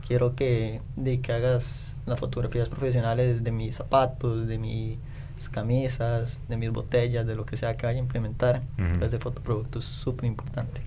quiero 0.07 0.37
que, 0.37 0.81
de 0.95 1.21
que 1.21 1.33
hagas 1.33 1.97
las 2.07 2.21
fotografías 2.21 2.69
profesionales 2.69 3.43
de 3.43 3.51
mis 3.51 3.75
zapatos, 3.75 4.47
de 4.47 4.59
mis 4.59 4.99
camisas, 5.51 6.41
de 6.49 6.57
mis 6.57 6.71
botellas, 6.71 7.27
de 7.27 7.35
lo 7.35 7.45
que 7.45 7.57
sea 7.57 7.77
que 7.77 7.87
vaya 7.87 7.99
a 7.99 8.03
implementar. 8.03 8.63
Ujú. 8.75 8.85
Entonces, 8.85 9.13
de 9.13 9.19
fotoproducto 9.19 9.81
es 9.81 9.85
súper 9.85 10.27
importante. 10.27 10.81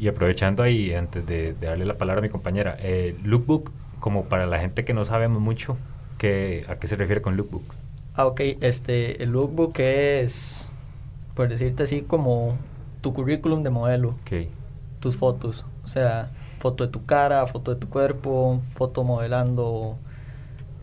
Y 0.00 0.08
aprovechando 0.08 0.62
ahí, 0.62 0.92
antes 0.94 1.24
de, 1.26 1.54
de 1.54 1.66
darle 1.66 1.84
la 1.84 1.98
palabra 1.98 2.20
a 2.20 2.22
mi 2.22 2.28
compañera, 2.28 2.76
eh, 2.80 3.16
lookbook, 3.22 3.70
como 4.00 4.24
para 4.24 4.46
la 4.46 4.58
gente 4.58 4.84
que 4.84 4.94
no 4.94 5.04
sabemos 5.04 5.40
mucho, 5.40 5.76
¿qué, 6.18 6.64
¿a 6.68 6.76
qué 6.76 6.88
se 6.88 6.96
refiere 6.96 7.22
con 7.22 7.36
lookbook? 7.36 7.62
Ah, 8.14 8.26
ok, 8.26 8.40
este, 8.60 9.22
el 9.22 9.30
lookbook 9.30 9.78
es, 9.78 10.70
por 11.34 11.48
decirte 11.48 11.84
así, 11.84 12.02
como 12.02 12.56
tu 13.00 13.12
currículum 13.12 13.62
de 13.62 13.70
modelo. 13.70 14.14
Tus 15.00 15.16
fotos. 15.16 15.64
O 15.84 15.88
sea, 15.88 16.30
foto 16.58 16.86
de 16.86 16.90
tu 16.92 17.04
cara, 17.04 17.46
foto 17.46 17.74
de 17.74 17.80
tu 17.80 17.88
cuerpo, 17.88 18.60
foto 18.72 19.04
modelando 19.04 19.96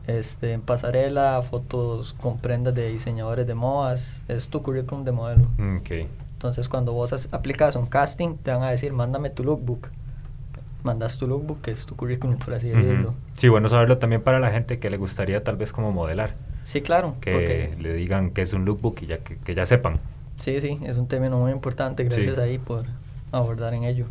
este, 0.07 0.53
en 0.53 0.61
pasarela, 0.61 1.41
fotos 1.41 2.13
con 2.13 2.37
prendas 2.37 2.73
de 2.75 2.89
diseñadores 2.89 3.47
de 3.47 3.55
modas. 3.55 4.23
Es 4.27 4.47
tu 4.47 4.61
currículum 4.61 5.03
de 5.03 5.11
modelo. 5.11 5.47
Mm, 5.57 5.77
Ok. 5.77 5.91
Entonces, 6.33 6.69
cuando 6.69 6.93
vos 6.93 7.29
aplicas 7.31 7.75
un 7.75 7.85
casting, 7.85 8.35
te 8.37 8.51
van 8.51 8.63
a 8.63 8.71
decir, 8.71 8.93
mándame 8.93 9.29
tu 9.29 9.43
lookbook. 9.43 9.89
Mandas 10.81 11.19
tu 11.19 11.27
lookbook, 11.27 11.61
que 11.61 11.69
es 11.69 11.85
tu 11.85 11.95
currículum, 11.95 12.37
por 12.39 12.55
así 12.55 12.69
decirlo. 12.69 13.13
Sí, 13.35 13.47
bueno 13.47 13.69
saberlo 13.69 13.99
también 13.99 14.23
para 14.23 14.39
la 14.39 14.49
gente 14.49 14.79
que 14.79 14.89
le 14.89 14.97
gustaría 14.97 15.43
tal 15.43 15.55
vez 15.57 15.71
como 15.71 15.91
modelar. 15.91 16.33
Sí, 16.63 16.81
claro. 16.81 17.13
Que 17.21 17.31
porque- 17.31 17.75
le 17.79 17.93
digan 17.93 18.31
que 18.31 18.41
es 18.41 18.53
un 18.53 18.65
lookbook 18.65 19.03
y 19.03 19.05
ya 19.05 19.19
que, 19.19 19.37
que 19.37 19.53
ya 19.53 19.67
sepan. 19.67 19.99
sí, 20.37 20.59
sí, 20.61 20.79
es 20.83 20.97
un 20.97 21.07
término 21.07 21.37
muy 21.37 21.51
importante. 21.51 22.03
Gracias 22.05 22.35
Sí. 22.37 22.41
ahí 22.41 22.57
por 22.57 22.85
abordar 23.31 23.75
en 23.75 23.83
ello. 23.83 24.07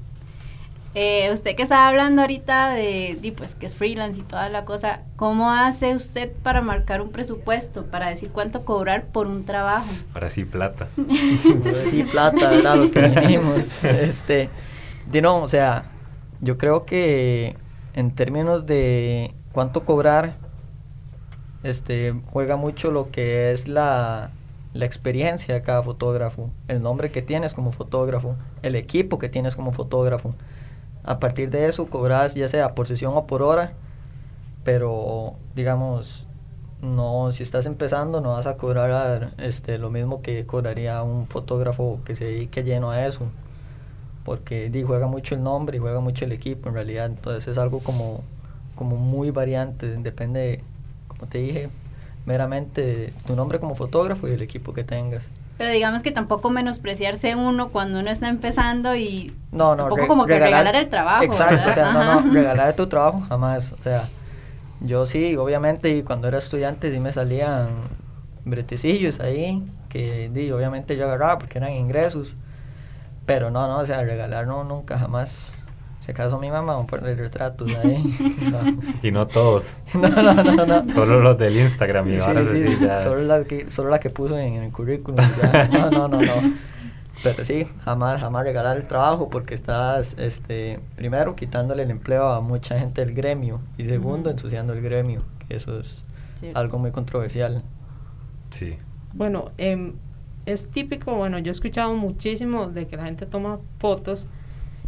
Eh, 0.95 1.31
usted 1.33 1.55
que 1.55 1.63
estaba 1.63 1.87
hablando 1.87 2.23
ahorita 2.23 2.71
de, 2.71 3.33
pues 3.37 3.55
que 3.55 3.67
es 3.67 3.75
freelance 3.77 4.21
y 4.21 4.25
toda 4.25 4.49
la 4.49 4.65
cosa, 4.65 5.03
¿cómo 5.15 5.53
hace 5.53 5.95
usted 5.95 6.33
para 6.43 6.63
marcar 6.63 7.01
un 7.01 7.11
presupuesto, 7.11 7.87
para 7.87 8.09
decir 8.09 8.31
cuánto 8.31 8.65
cobrar 8.65 9.07
por 9.07 9.29
un 9.29 9.45
trabajo? 9.45 9.89
Ahora 10.15 10.31
sí, 10.31 10.45
plata. 10.45 10.89
sí, 11.91 12.03
plata, 12.03 12.51
¿verdad? 12.51 12.77
Lo 12.77 12.91
que 12.91 13.01
venimos. 13.01 13.85
Este, 14.01 14.51
de 15.11 15.23
no, 15.23 15.43
o 15.43 15.49
sea, 15.49 15.85
yo 16.41 16.59
creo 16.59 16.85
que 16.87 17.57
en 17.95 18.11
términos 18.13 18.67
de 18.67 19.33
cuánto 19.53 19.85
cobrar, 19.85 20.39
este, 21.63 22.15
juega 22.33 22.57
mucho 22.57 22.91
lo 22.91 23.11
que 23.13 23.53
es 23.53 23.69
la, 23.69 24.31
la 24.73 24.87
experiencia 24.87 25.55
de 25.55 25.63
cada 25.63 25.83
fotógrafo, 25.83 26.51
el 26.67 26.83
nombre 26.83 27.13
que 27.13 27.23
tienes 27.23 27.55
como 27.55 27.71
fotógrafo, 27.71 28.37
el 28.63 28.75
equipo 28.75 29.19
que 29.19 29.29
tienes 29.29 29.55
como 29.55 29.71
fotógrafo. 29.73 30.35
A 31.05 31.19
partir 31.19 31.51
de 31.51 31.67
eso 31.67 31.87
cobras 31.87 32.35
ya 32.35 32.49
sea 32.49 32.75
por 32.75 32.87
sesión 32.87 33.13
o 33.17 33.27
por 33.27 33.43
hora, 33.43 33.73
pero 34.65 35.35
digamos, 35.55 36.27
no, 36.83 37.33
si 37.33 37.43
estás 37.43 37.67
empezando 37.67 38.21
no 38.21 38.31
vas 38.33 38.47
a 38.47 38.57
cobrar 38.57 39.33
este, 39.39 39.79
lo 39.79 39.91
mismo 39.91 40.23
que 40.23 40.47
cobraría 40.47 41.03
un 41.03 41.27
fotógrafo 41.27 42.01
que 42.05 42.15
se 42.15 42.27
dedique 42.27 42.63
lleno 42.65 42.91
a 42.91 43.07
eso, 43.07 43.31
porque 44.25 44.71
juega 44.87 45.07
mucho 45.07 45.35
el 45.35 45.43
nombre 45.43 45.79
y 45.79 45.81
juega 45.81 46.01
mucho 46.01 46.25
el 46.25 46.33
equipo 46.33 46.69
en 46.69 46.75
realidad, 46.75 47.07
entonces 47.07 47.49
es 47.49 47.59
algo 47.59 47.81
como, 47.81 48.23
como 48.75 48.97
muy 48.97 49.31
variante, 49.31 49.87
depende, 49.97 50.63
como 51.09 51.27
te 51.27 51.39
dije, 51.39 51.71
meramente 52.27 52.85
de 52.85 53.13
tu 53.27 53.35
nombre 53.37 53.59
como 53.59 53.75
fotógrafo 53.75 54.29
y 54.29 54.33
el 54.33 54.43
equipo 54.43 54.73
que 54.75 54.85
tengas. 54.85 55.31
Pero 55.61 55.73
digamos 55.73 56.03
que 56.03 56.11
tampoco 56.11 56.49
menospreciarse 56.49 57.35
uno 57.37 57.69
cuando 57.69 58.01
uno 58.01 58.09
está 58.11 58.29
empezando 58.29 58.97
y 58.97 59.31
No, 59.53 59.77
no, 59.77 59.89
tampoco 59.89 60.07
como 60.07 60.25
que 60.25 60.33
regalar- 60.39 60.61
regalar 60.65 60.77
el 60.77 60.89
trabajo. 60.89 61.23
Exacto, 61.23 61.55
¿verdad? 61.57 61.71
o 61.71 61.75
sea, 61.75 61.93
no, 61.93 62.01
Ajá. 62.01 62.21
no, 62.23 62.33
regalar 62.33 62.73
tu 62.77 62.87
trabajo 62.89 63.21
jamás. 63.29 63.73
O 63.73 63.83
sea, 63.83 64.09
yo 64.81 65.05
sí, 65.05 65.37
obviamente, 65.37 65.91
y 65.91 66.03
cuando 66.03 66.29
era 66.29 66.39
estudiante 66.39 66.91
sí 66.91 66.99
me 66.99 67.13
salían 67.13 67.69
bretecillos 68.47 69.21
ahí, 69.21 69.63
que 69.91 70.31
di, 70.33 70.51
obviamente 70.51 70.97
yo 70.97 71.05
agarraba 71.05 71.39
porque 71.39 71.59
eran 71.59 71.73
ingresos. 71.75 72.37
Pero 73.27 73.51
no, 73.51 73.69
no, 73.69 73.81
o 73.81 73.87
sea, 73.87 74.01
regalar 74.03 74.47
no, 74.47 74.65
nunca, 74.65 74.99
jamás. 74.99 75.53
Si 76.11 76.13
acaso 76.13 76.41
mi 76.41 76.51
mamá 76.51 76.75
va 76.75 76.83
a 76.83 76.87
poner 76.87 77.17
retratos 77.17 77.73
ahí. 77.77 78.03
Y 79.05 79.13
no 79.13 79.29
todos. 79.29 79.77
no, 79.95 80.09
no, 80.09 80.35
no, 80.43 80.67
no. 80.67 80.89
Solo 80.89 81.21
los 81.21 81.39
del 81.39 81.57
Instagram 81.57 82.09
y 82.13 82.21
Sí, 82.21 82.33
sí, 82.49 82.63
sí, 82.67 82.79
ya. 82.81 82.99
Solo, 82.99 83.23
la 83.23 83.45
que, 83.45 83.71
solo 83.71 83.91
la 83.91 84.01
que 84.01 84.11
puso 84.11 84.37
en, 84.37 84.55
el 84.55 84.73
currículum. 84.73 85.21
ya. 85.41 85.69
No, 85.69 85.89
no, 85.89 86.09
no, 86.09 86.21
no. 86.21 86.33
Pero 87.23 87.45
sí, 87.45 87.65
jamás, 87.85 88.21
jamás 88.21 88.43
regalar 88.43 88.77
el 88.77 88.89
trabajo 88.89 89.31
porque 89.31 89.55
estás, 89.55 90.17
este, 90.19 90.81
primero, 90.97 91.37
quitándole 91.37 91.85
el 91.85 91.93
empleo 91.93 92.29
a 92.31 92.41
mucha 92.41 92.77
gente 92.77 93.05
del 93.07 93.15
gremio 93.15 93.61
y 93.79 93.85
segundo, 93.85 94.31
ensuciando 94.31 94.73
el 94.73 94.81
gremio, 94.83 95.23
que 95.47 95.55
eso 95.55 95.79
es 95.79 96.05
Sí. 96.35 96.51
algo 96.55 96.79
muy 96.81 96.91
controversial. 96.91 97.63
Sí. 98.51 98.77
Bueno, 99.13 99.53
em, 99.59 99.93
es 100.45 100.71
típico, 100.71 101.15
bueno, 101.15 101.39
yo 101.39 101.51
he 101.51 101.55
escuchado 101.55 101.95
muchísimo 101.95 102.67
de 102.67 102.89
que 102.89 102.97
la 102.97 103.05
gente 103.05 103.27
toma 103.27 103.61
fotos 103.79 104.27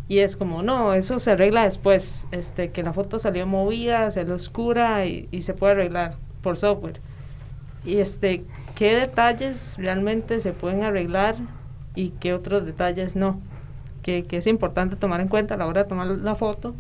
y 0.09 0.19
es 0.19 0.37
como, 0.37 0.63
no, 0.63 0.95
eso 0.95 1.19
se 1.19 1.31
arregla 1.31 1.65
después, 1.65 2.27
este, 2.33 2.71
que 2.71 2.83
la 2.83 2.93
foto 2.93 3.19
salió 3.19 3.47
movida, 3.47 4.11
salió 4.11 4.35
oscura 4.35 5.07
y, 5.07 5.29
se 5.41 5.55
puede 5.55 5.73
arreglar 5.73 6.17
por 6.43 6.57
software. 6.57 7.01
Y 7.85 7.99
este, 7.99 8.45
¿qué 8.75 8.95
detalles 8.95 9.75
realmente 9.77 10.41
se 10.41 10.53
pueden 10.53 10.83
arreglar 10.83 11.37
y 11.95 12.11
qué 12.11 12.35
otros 12.35 12.67
detalles 12.67 13.17
no? 13.17 13.41
Que, 14.03 14.25
que 14.25 14.39
es 14.39 14.47
importante 14.47 14.97
tomar 14.97 15.21
en 15.21 15.29
cuenta 15.29 15.55
a 15.55 15.57
la 15.57 15.67
hora 15.67 15.85
de 15.85 15.89
tomar 15.89 16.07
la 16.07 16.35
foto, 16.35 16.75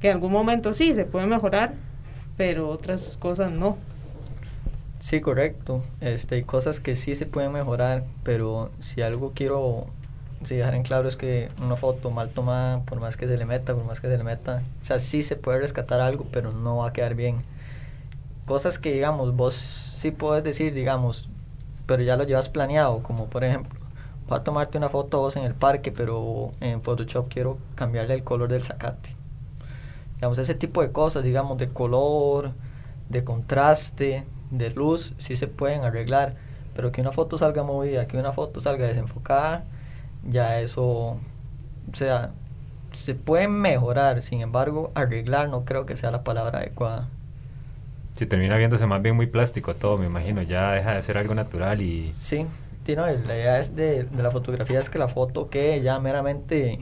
que 0.00 0.08
en 0.08 0.14
algún 0.14 0.32
momento 0.32 0.72
sí 0.72 0.94
se 0.94 1.04
puede 1.04 1.26
mejorar, 1.26 1.74
pero 2.36 2.68
otras 2.68 3.18
cosas 3.18 3.52
no. 3.52 3.76
Sí, 5.04 5.20
correcto. 5.20 5.82
Este, 6.00 6.42
cosas 6.44 6.80
que 6.80 6.96
sí 6.96 7.14
se 7.14 7.26
pueden 7.26 7.52
mejorar, 7.52 8.04
pero 8.22 8.70
si 8.80 9.02
algo 9.02 9.32
quiero 9.34 9.86
sí, 10.44 10.56
dejar 10.56 10.74
en 10.74 10.82
claro 10.82 11.08
es 11.08 11.16
que 11.16 11.50
una 11.62 11.76
foto 11.76 12.10
mal 12.10 12.30
tomada, 12.30 12.80
por 12.82 13.00
más 13.00 13.16
que 13.16 13.28
se 13.28 13.36
le 13.36 13.44
meta, 13.46 13.74
por 13.74 13.84
más 13.84 14.00
que 14.00 14.08
se 14.08 14.18
le 14.18 14.24
meta, 14.24 14.62
o 14.80 14.84
sea, 14.84 14.98
sí 14.98 15.22
se 15.22 15.36
puede 15.36 15.58
rescatar 15.60 16.00
algo, 16.00 16.26
pero 16.30 16.52
no 16.52 16.78
va 16.78 16.88
a 16.88 16.92
quedar 16.92 17.14
bien. 17.14 17.38
Cosas 18.46 18.78
que, 18.78 18.92
digamos, 18.92 19.34
vos 19.34 19.54
sí 19.54 20.10
puedes 20.10 20.44
decir, 20.44 20.74
digamos, 20.74 21.30
pero 21.86 22.02
ya 22.02 22.16
lo 22.16 22.24
llevas 22.24 22.48
planeado, 22.48 23.02
como 23.02 23.26
por 23.26 23.44
ejemplo, 23.44 23.80
voy 24.28 24.38
a 24.38 24.44
tomarte 24.44 24.78
una 24.78 24.88
foto 24.88 25.20
vos 25.20 25.36
en 25.36 25.44
el 25.44 25.54
parque, 25.54 25.92
pero 25.92 26.50
en 26.60 26.82
Photoshop 26.82 27.28
quiero 27.28 27.58
cambiarle 27.74 28.14
el 28.14 28.24
color 28.24 28.48
del 28.48 28.62
zacate. 28.62 29.14
Digamos, 30.16 30.38
ese 30.38 30.54
tipo 30.54 30.82
de 30.82 30.92
cosas, 30.92 31.24
digamos, 31.24 31.58
de 31.58 31.68
color, 31.68 32.52
de 33.08 33.24
contraste, 33.24 34.24
de 34.50 34.70
luz, 34.70 35.14
sí 35.18 35.36
se 35.36 35.48
pueden 35.48 35.84
arreglar, 35.84 36.36
pero 36.74 36.92
que 36.92 37.00
una 37.00 37.12
foto 37.12 37.38
salga 37.38 37.62
movida, 37.62 38.06
que 38.06 38.16
una 38.16 38.32
foto 38.32 38.60
salga 38.60 38.86
desenfocada, 38.86 39.64
ya 40.28 40.60
eso, 40.60 40.84
o 40.86 41.20
sea, 41.92 42.32
se 42.92 43.14
puede 43.14 43.48
mejorar, 43.48 44.22
sin 44.22 44.40
embargo, 44.40 44.92
arreglar 44.94 45.48
no 45.48 45.64
creo 45.64 45.86
que 45.86 45.96
sea 45.96 46.10
la 46.10 46.22
palabra 46.24 46.58
adecuada. 46.58 47.08
Si 48.14 48.26
termina 48.26 48.56
viéndose 48.56 48.86
más 48.86 49.02
bien 49.02 49.16
muy 49.16 49.26
plástico 49.26 49.74
todo, 49.74 49.98
me 49.98 50.06
imagino. 50.06 50.42
Ya 50.42 50.72
deja 50.72 50.94
de 50.94 51.02
ser 51.02 51.18
algo 51.18 51.34
natural 51.34 51.82
y. 51.82 52.10
Sí, 52.12 52.46
sí, 52.86 52.94
no, 52.94 53.06
la 53.06 53.36
idea 53.36 53.58
es 53.58 53.74
de, 53.74 54.04
de 54.04 54.22
la 54.22 54.30
fotografía 54.30 54.78
es 54.78 54.88
que 54.88 54.98
la 54.98 55.08
foto 55.08 55.50
quede 55.50 55.82
ya 55.82 55.98
meramente 55.98 56.78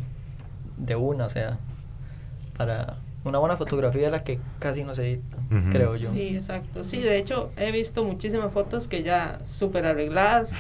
de 0.76 0.96
una, 0.96 1.24
o 1.26 1.28
sea, 1.30 1.58
para 2.56 2.98
una 3.24 3.38
buena 3.38 3.56
fotografía 3.56 4.06
es 4.06 4.12
la 4.12 4.24
que 4.24 4.40
casi 4.58 4.84
no 4.84 4.94
se 4.94 5.08
edita, 5.12 5.36
Ujú. 5.50 5.70
creo 5.70 5.96
yo. 5.96 6.10
Sí, 6.12 6.36
exacto. 6.36 6.84
Sí, 6.84 7.00
de 7.00 7.16
hecho, 7.16 7.50
he 7.56 7.70
visto 7.70 8.04
muchísimas 8.04 8.52
fotos 8.52 8.88
que 8.88 9.02
ya 9.02 9.38
súper 9.44 9.86
arregladas 9.86 10.52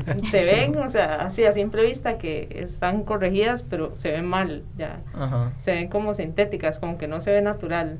se 0.30 0.42
ven, 0.42 0.76
o 0.78 0.88
sea, 0.88 1.22
así 1.22 1.44
a 1.44 1.52
simple 1.52 1.84
vista 1.84 2.18
que 2.18 2.48
están 2.50 3.04
corregidas, 3.04 3.62
pero 3.62 3.94
se 3.96 4.10
ven 4.10 4.24
mal, 4.24 4.64
ya. 4.76 5.00
Ajá. 5.14 5.52
Se 5.58 5.72
ven 5.72 5.88
como 5.88 6.14
sintéticas, 6.14 6.78
como 6.78 6.98
que 6.98 7.08
no 7.08 7.20
se 7.20 7.30
ve 7.30 7.42
natural. 7.42 7.98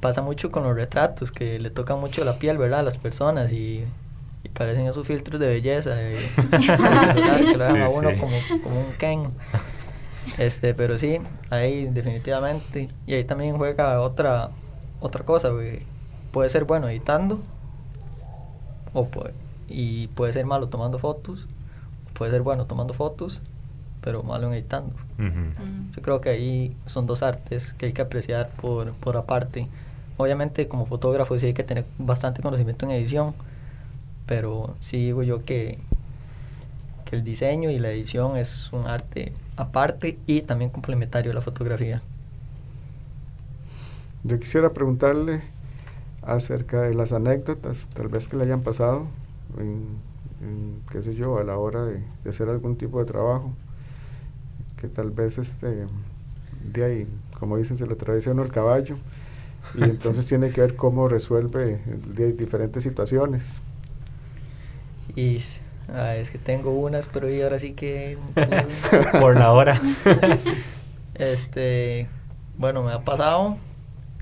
Pasa 0.00 0.22
mucho 0.22 0.50
con 0.50 0.64
los 0.64 0.74
retratos, 0.74 1.30
que 1.32 1.58
le 1.58 1.70
tocan 1.70 1.98
mucho 1.98 2.24
la 2.24 2.38
piel, 2.38 2.58
¿verdad? 2.58 2.80
A 2.80 2.82
las 2.82 2.98
personas 2.98 3.52
y, 3.52 3.84
y 4.42 4.48
parecen 4.50 4.86
esos 4.86 5.06
filtros 5.06 5.40
de 5.40 5.48
belleza 5.48 5.94
de, 5.94 6.16
que 6.50 7.56
lo 7.56 7.64
dejan 7.64 7.82
a 7.82 7.88
uno 7.88 8.10
sí. 8.10 8.16
como, 8.16 8.36
como 8.62 8.80
un 8.80 8.92
Ken. 8.98 9.22
Este, 10.38 10.74
pero 10.74 10.98
sí, 10.98 11.20
ahí 11.50 11.86
definitivamente. 11.86 12.88
Y 13.06 13.14
ahí 13.14 13.24
también 13.24 13.56
juega 13.56 14.00
otra, 14.00 14.50
otra 15.00 15.24
cosa, 15.24 15.48
güey. 15.48 15.80
Puede 16.32 16.48
ser 16.50 16.64
bueno 16.64 16.88
editando, 16.88 17.40
o 18.92 19.06
puede, 19.06 19.34
y 19.68 20.08
puede 20.08 20.32
ser 20.32 20.46
malo 20.46 20.68
tomando 20.68 20.98
fotos, 20.98 21.46
puede 22.14 22.30
ser 22.30 22.42
bueno 22.42 22.66
tomando 22.66 22.94
fotos, 22.94 23.42
pero 24.00 24.22
malo 24.22 24.48
en 24.48 24.54
editando. 24.54 24.92
Ujú. 25.18 25.64
Mm. 25.64 25.92
Yo 25.94 26.02
creo 26.02 26.20
que 26.20 26.30
ahí 26.30 26.76
son 26.86 27.06
dos 27.06 27.22
artes 27.22 27.72
que 27.72 27.86
hay 27.86 27.92
que 27.92 28.02
apreciar 28.02 28.50
por, 28.50 28.92
por 28.92 29.16
aparte. 29.16 29.68
Obviamente 30.16 30.68
como 30.68 30.86
fotógrafo 30.86 31.38
sí 31.38 31.46
hay 31.46 31.54
que 31.54 31.64
tener 31.64 31.84
bastante 31.98 32.42
conocimiento 32.42 32.86
en 32.86 32.92
edición, 32.92 33.34
pero 34.26 34.74
sí 34.80 34.98
digo 34.98 35.22
yo 35.22 35.44
que, 35.44 35.78
que 37.04 37.16
el 37.16 37.24
diseño 37.24 37.70
y 37.70 37.78
la 37.78 37.90
edición 37.90 38.36
es 38.36 38.72
un 38.72 38.86
arte 38.86 39.32
aparte 39.56 40.18
y 40.26 40.42
también 40.42 40.70
complementario 40.70 41.32
a 41.32 41.34
la 41.34 41.40
fotografía. 41.40 42.02
Yo 44.22 44.38
quisiera 44.38 44.72
preguntarle 44.72 45.42
acerca 46.22 46.82
de 46.82 46.94
las 46.94 47.12
anécdotas, 47.12 47.88
tal 47.94 48.08
vez 48.08 48.28
que 48.28 48.36
le 48.36 48.44
hayan 48.44 48.62
pasado, 48.62 49.06
en, 49.58 49.98
en, 50.40 50.82
qué 50.90 51.02
sé 51.02 51.14
yo, 51.14 51.38
a 51.38 51.44
la 51.44 51.58
hora 51.58 51.84
de, 51.84 52.02
de 52.22 52.30
hacer 52.30 52.48
algún 52.48 52.76
tipo 52.76 52.98
de 52.98 53.04
trabajo, 53.04 53.52
que 54.80 54.88
tal 54.88 55.10
vez 55.10 55.38
este, 55.38 55.86
de 56.72 56.84
ahí, 56.84 57.08
como 57.38 57.56
dicen, 57.56 57.78
se 57.78 57.86
le 57.86 57.94
atraviesa 57.94 58.30
uno 58.30 58.42
el 58.42 58.52
caballo, 58.52 58.96
y 59.74 59.84
entonces 59.84 60.26
tiene 60.26 60.50
que 60.50 60.60
ver 60.60 60.76
cómo 60.76 61.08
resuelve 61.08 61.80
de 62.14 62.32
diferentes 62.32 62.82
situaciones. 62.82 63.60
Y 65.16 65.38
ah, 65.88 66.16
es 66.16 66.30
que 66.30 66.38
tengo 66.38 66.70
unas, 66.72 67.06
pero 67.06 67.30
y 67.30 67.40
ahora 67.42 67.58
sí 67.58 67.72
que... 67.72 68.18
Por 69.20 69.36
la 69.36 69.52
hora. 69.52 69.80
Este, 71.16 72.08
bueno, 72.58 72.82
me 72.82 72.90
ha 72.90 73.04
pasado 73.04 73.56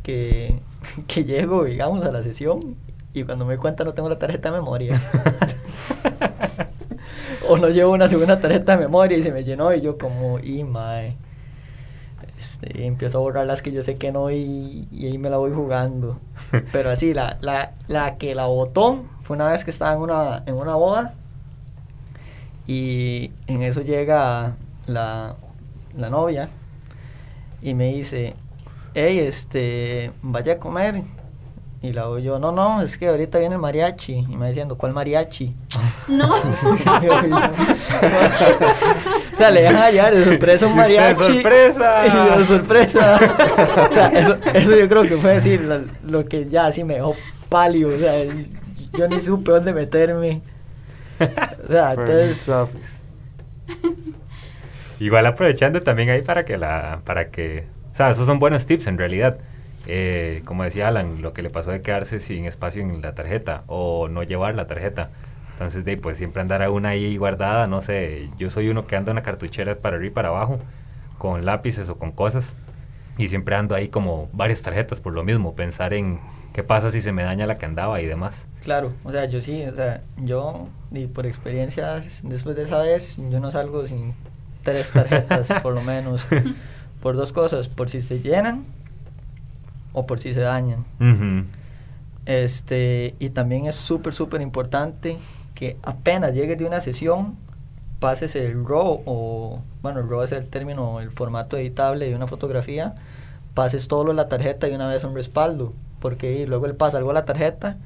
que, 0.03 0.61
que 1.07 1.25
llego, 1.25 1.65
digamos, 1.65 2.05
a 2.05 2.13
la 2.13 2.23
sesión 2.23 2.77
y 3.15 3.25
cuando 3.25 3.45
me 3.45 3.55
doy 3.55 3.61
cuenta 3.61 3.85
no 3.85 3.95
tengo 3.95 4.09
la 4.09 4.19
tarjeta 4.19 4.51
de 4.51 4.59
memoria. 4.59 5.01
o 7.49 7.59
no 7.59 7.69
llevo 7.69 7.93
una 7.93 8.09
segunda 8.09 8.41
tarjeta 8.41 8.77
de 8.77 8.85
memoria 8.85 9.19
y 9.19 9.23
se 9.23 9.33
me 9.33 9.45
llenó 9.45 9.73
y 9.73 9.81
yo 9.81 9.99
como, 9.99 10.39
y 10.39 10.65
mae. 10.65 11.17
Este, 12.39 12.81
y 12.81 12.87
empiezo 12.87 13.19
a 13.19 13.21
borrar 13.21 13.47
las 13.47 13.63
que 13.63 13.71
yo 13.71 13.83
sé 13.83 13.97
que 13.97 14.11
no 14.11 14.31
y, 14.31 14.89
y 14.91 15.07
ahí 15.07 15.19
me 15.19 15.31
la 15.31 15.37
voy 15.37 15.53
jugando. 15.53 16.19
Pero 16.73 16.91
así, 16.91 17.15
la, 17.15 17.39
la, 17.41 17.73
la 17.87 18.17
que 18.17 18.35
la 18.35 18.47
botó 18.47 19.05
fue 19.23 19.37
una 19.37 19.49
vez 19.49 19.65
que 19.65 19.71
estaba 19.71 19.93
en 19.93 20.01
una, 20.01 20.43
en 20.47 20.55
una 20.55 20.75
boda 20.75 21.15
y 22.67 23.31
en 23.47 23.63
eso 23.63 23.83
llega 23.83 24.57
la, 24.87 25.37
la 25.97 26.11
novia 26.11 26.49
y 27.61 27.75
me 27.75 27.93
dice, 27.93 28.35
hey, 28.95 29.21
este, 29.21 30.11
vaya 30.23 30.55
a 30.55 30.59
comer. 30.59 31.03
Y 31.83 31.93
la 31.93 32.09
oigo 32.09 32.21
yo, 32.21 32.39
no, 32.39 32.53
no, 32.53 32.81
es 32.81 32.97
que 32.97 33.09
ahorita 33.09 33.41
viene 33.41 33.57
el 33.57 33.61
mariachi. 33.61 34.13
Y 34.13 34.27
me 34.29 34.37
va 34.37 34.47
diciendo, 34.47 34.79
¿cuál 34.79 34.93
mariachi? 34.93 35.55
No. 36.09 36.35
o 36.35 36.53
sea, 39.37 39.51
le 39.51 39.63
dejan 39.63 39.83
hallar 39.83 40.15
de 40.15 40.25
sorpresa 40.25 40.67
un 40.67 40.77
mariachi. 40.79 41.21
¡sorpresa! 41.21 42.07
Y 42.07 42.11
yo, 42.13 42.39
de 42.39 42.45
sorpresa. 42.45 43.21
o 43.89 43.91
sea, 43.91 44.07
eso, 44.09 44.39
eso 44.53 44.77
yo 44.77 44.89
creo 44.89 45.03
que 45.03 45.17
fue 45.17 45.35
decir 45.35 45.61
lo, 45.61 45.81
lo 46.05 46.25
que 46.25 46.49
ya 46.49 46.67
así 46.67 46.83
me 46.85 46.95
dejó 46.95 47.15
pálido. 47.49 47.95
O 47.95 47.99
sea, 47.99 48.25
yo 48.93 49.09
ni 49.09 49.21
supe 49.21 49.51
dónde 49.53 49.73
meterme. 49.73 50.43
O 51.21 51.71
sea, 51.71 51.95
Fue 51.95 52.05
entonces. 52.05 52.37
Safis. 52.39 53.03
Igual 55.01 55.27
aprovechando 55.27 55.83
también 55.83 56.11
ahí 56.11 56.23
para 56.23 56.45
que 56.45 56.57
la, 56.57 57.01
para 57.05 57.31
que, 57.31 57.67
o 57.93 57.95
sea, 57.95 58.11
esos 58.11 58.27
son 58.27 58.39
buenos 58.39 58.67
tips 58.67 58.87
en 58.87 58.99
realidad. 58.99 59.39
Eh, 59.87 60.43
como 60.45 60.65
decía 60.65 60.89
Alan, 60.89 61.23
lo 61.23 61.33
que 61.33 61.43
le 61.43 61.51
pasó 61.51 61.71
de 61.71 61.83
quedarse 61.83 62.21
sin 62.21 62.45
espacio 62.45 62.83
en 62.83 63.03
la 63.03 63.15
tarjeta 63.15 63.65
o 63.67 64.09
no 64.09 64.23
llevar 64.23 64.55
la 64.55 64.67
tarjeta. 64.67 65.11
Entonces, 65.53 65.85
de, 65.85 65.97
pues 65.97 66.19
siempre 66.19 66.41
andar 66.41 66.63
a 66.63 66.71
una 66.71 66.91
ahí 66.91 67.17
guardada, 67.17 67.67
no 67.67 67.83
sé, 67.83 68.31
yo 68.39 68.51
soy 68.51 68.69
uno 68.69 68.87
que 68.87 68.97
anda 68.97 69.11
en 69.11 69.17
una 69.17 69.23
cartuchera 69.23 69.77
para 69.77 69.97
arriba 69.97 70.11
y 70.11 70.15
para 70.15 70.29
abajo, 70.29 70.59
con 71.19 71.45
lápices 71.45 71.89
o 71.89 71.99
con 71.99 72.13
cosas. 72.13 72.53
Y 73.19 73.29
siempre 73.29 73.55
ando 73.55 73.75
ahí 73.75 73.89
como 73.89 74.29
varias 74.33 74.63
tarjetas 74.63 75.01
por 75.01 75.13
lo 75.13 75.23
mismo, 75.23 75.55
pensar 75.55 75.93
en 75.93 76.21
qué 76.53 76.63
pasa 76.63 76.91
si 76.91 77.01
se 77.01 77.13
me 77.13 77.25
daña 77.25 77.47
la 77.47 77.59
que 77.59 77.67
andaba 77.67 78.01
y 78.01 78.07
demás. 78.07 78.47
Claro, 78.63 78.93
o 79.05 79.13
sea, 79.13 79.27
yo 79.27 79.41
sí, 79.41 79.63
o 79.65 79.75
sea, 79.75 80.03
yo, 80.17 80.69
y 80.91 81.07
por 81.07 81.27
experiencias, 81.27 82.23
después 82.25 82.57
de 82.57 82.63
esa 82.63 82.79
vez, 82.79 83.19
yo 83.31 83.39
no 83.39 83.51
salgo 83.51 83.87
sin 83.87 84.15
tres 84.63 84.91
tarjetas, 84.93 85.53
por 85.63 85.75
lo 85.75 85.83
menos, 85.83 86.27
por 87.03 87.17
dos 87.17 87.33
cosas, 87.33 87.69
por 87.69 87.91
si 87.91 88.01
se 88.01 88.21
llenan 88.21 88.65
o 89.93 90.07
por 90.07 90.19
si 90.19 90.35
se 90.35 90.41
dañan. 90.41 90.85
Este, 92.25 93.15
y 93.19 93.31
también 93.31 93.67
es 93.67 93.75
súper, 93.75 94.13
súper 94.13 94.41
importante 94.41 95.19
que 95.55 95.77
apenas 95.83 96.35
llegues 96.35 96.59
de 96.59 96.65
una 96.65 96.81
sesión, 96.81 97.37
pases 97.99 98.37
el 98.37 98.65
RAW, 98.65 99.03
o, 99.07 99.61
bueno, 99.83 100.01
el 100.01 100.09
RAW 100.09 100.23
es 100.23 100.33
el 100.33 100.47
término, 100.47 101.01
el 101.01 101.11
formato 101.11 101.57
editable 101.57 102.09
de 102.09 102.15
una 102.15 102.27
fotografía, 102.27 102.95
pases 103.55 103.89
todo 103.89 104.05
lo 104.05 104.11
de 104.11 104.17
la 104.17 104.29
tarjeta 104.29 104.69
y 104.69 104.75
una 104.75 104.89
vez 104.89 105.05
un 105.05 105.15
respaldo, 105.15 105.73
porque 106.01 106.47
luego 106.47 106.67
él 106.67 106.75
pasa 106.75 106.99
algo 106.99 107.11
a 107.11 107.15
la 107.15 107.25
tarjeta 107.25 107.77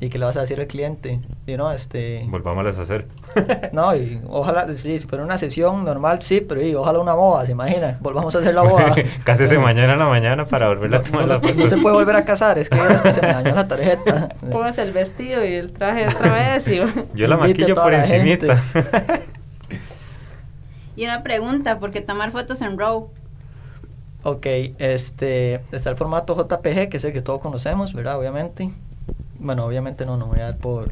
y 0.00 0.08
que 0.08 0.18
le 0.18 0.24
vas 0.24 0.36
a 0.38 0.40
decir 0.40 0.58
al 0.58 0.66
cliente, 0.66 1.20
y 1.46 1.56
no, 1.56 1.70
este... 1.70 2.24
Volvámoslas 2.28 2.78
a 2.78 2.82
hacer. 2.82 3.06
No, 3.72 3.94
y 3.94 4.20
ojalá, 4.28 4.66
sí, 4.72 4.98
si 4.98 5.06
fuera 5.06 5.22
una 5.22 5.36
sesión 5.38 5.84
normal, 5.84 6.22
sí, 6.22 6.40
pero 6.40 6.62
y, 6.62 6.74
ojalá 6.74 6.98
una 6.98 7.14
boda, 7.14 7.44
¿se 7.44 7.52
imagina? 7.52 7.98
Volvamos 8.00 8.34
a 8.34 8.38
hacer 8.38 8.54
la 8.54 8.62
boda. 8.62 8.94
Cásese 9.24 9.58
mañana 9.58 9.92
en 9.92 9.98
la 9.98 10.08
mañana 10.08 10.44
para 10.46 10.68
volverla 10.68 10.98
a 10.98 11.02
tomar 11.02 11.22
no, 11.22 11.26
la 11.28 11.34
no, 11.34 11.40
foto. 11.40 11.54
no 11.54 11.66
se 11.66 11.76
puede 11.76 11.94
volver 11.94 12.16
a 12.16 12.24
casar, 12.24 12.58
es 12.58 12.68
que 12.68 12.78
es 12.78 13.02
que 13.02 13.12
se 13.12 13.20
me 13.20 13.28
dañó 13.28 13.54
la 13.54 13.68
tarjeta. 13.68 14.30
Póngase 14.50 14.82
el 14.82 14.92
vestido 14.92 15.44
y 15.44 15.54
el 15.54 15.72
traje 15.72 16.08
otra 16.08 16.32
vez 16.32 16.66
y... 16.66 16.80
Yo 17.14 17.26
la 17.26 17.36
maquillo 17.36 17.74
por 17.74 17.92
la 17.92 17.98
encimita. 18.00 18.62
Y 20.96 21.04
una 21.04 21.22
pregunta, 21.22 21.78
¿por 21.78 21.90
qué 21.92 22.00
tomar 22.00 22.30
fotos 22.30 22.60
en 22.62 22.78
RAW? 22.78 23.10
Ok, 24.22 24.46
este, 24.78 25.54
está 25.72 25.90
el 25.90 25.96
formato 25.96 26.34
JPG, 26.34 26.88
que 26.88 26.96
es 26.96 27.04
el 27.04 27.12
que 27.12 27.22
todos 27.22 27.40
conocemos, 27.40 27.94
¿verdad? 27.94 28.18
Obviamente. 28.18 28.70
Bueno, 29.40 29.64
obviamente 29.64 30.04
no, 30.04 30.18
no 30.18 30.26
voy 30.26 30.40
a 30.40 30.44
dar 30.44 30.58
por... 30.58 30.90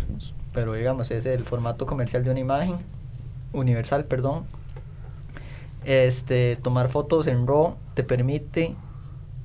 Pero 0.54 0.72
digamos, 0.72 1.10
es 1.10 1.26
el 1.26 1.44
formato 1.44 1.84
comercial 1.84 2.24
de 2.24 2.30
una 2.30 2.40
imagen, 2.40 2.76
universal, 3.52 4.06
perdón. 4.06 4.46
Este, 5.84 6.56
tomar 6.56 6.88
fotos 6.88 7.26
en 7.26 7.46
RAW 7.46 7.76
te 7.92 8.04
permite 8.04 8.74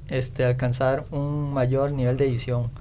este, 0.08 0.46
alcanzar 0.46 1.04
un 1.12 1.54
mayor 1.54 1.92
nivel 1.92 2.16
de 2.16 2.28
edición. 2.30 2.72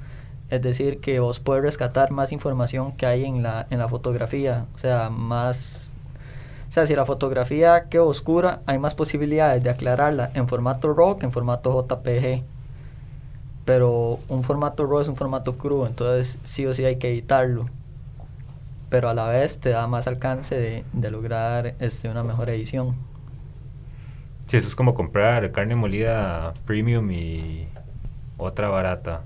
Es 0.49 0.63
decir, 0.63 1.01
que 1.01 1.19
vos 1.19 1.41
puedes 1.41 1.65
rescatar 1.65 2.13
más 2.13 2.31
información 2.31 2.93
que 2.93 3.07
hay 3.07 3.25
en 3.25 3.43
la, 3.43 3.67
en 3.71 3.81
la 3.81 3.89
fotografía. 3.89 4.67
O 4.77 4.79
sea, 4.79 5.11
más... 5.11 5.91
O 6.69 6.73
sea, 6.73 6.87
si 6.87 6.95
la 6.95 7.05
fotografía 7.05 7.89
queda 7.89 8.05
oscura, 8.05 8.61
hay 8.67 8.79
más 8.79 8.95
posibilidades 8.95 9.63
de 9.65 9.71
aclararla 9.71 10.31
en 10.35 10.47
formato 10.47 10.95
RAW 10.95 11.19
que 11.19 11.27
en 11.27 11.33
formato 11.33 11.85
JPG. 11.85 12.45
Pero 13.65 14.19
un 14.29 14.43
formato 14.43 14.87
RAW 14.87 15.01
es 15.01 15.09
un 15.09 15.17
formato 15.17 15.57
crudo, 15.57 15.87
entonces 15.87 16.39
sí 16.43 16.67
o 16.67 16.75
sí 16.75 16.85
hay 16.85 16.97
que 16.97 17.11
editarlo. 17.11 17.67
Pero 18.89 19.09
a 19.09 19.15
la 19.15 19.27
vez 19.27 19.59
te 19.61 19.71
da 19.71 19.87
más 19.87 20.07
alcance 20.07 20.57
de, 20.57 20.85
de 20.93 21.11
lograr 21.11 21.75
este, 21.79 22.09
una 22.09 22.23
mejor 22.23 22.51
edición. 22.51 22.97
Sí, 24.47 24.57
eso 24.57 24.69
es 24.69 24.75
como 24.75 24.95
comprar 24.95 25.51
carne 25.53 25.77
molida 25.77 26.53
premium 26.67 27.11
y 27.11 27.69
otra 28.37 28.69
barata. 28.69 29.23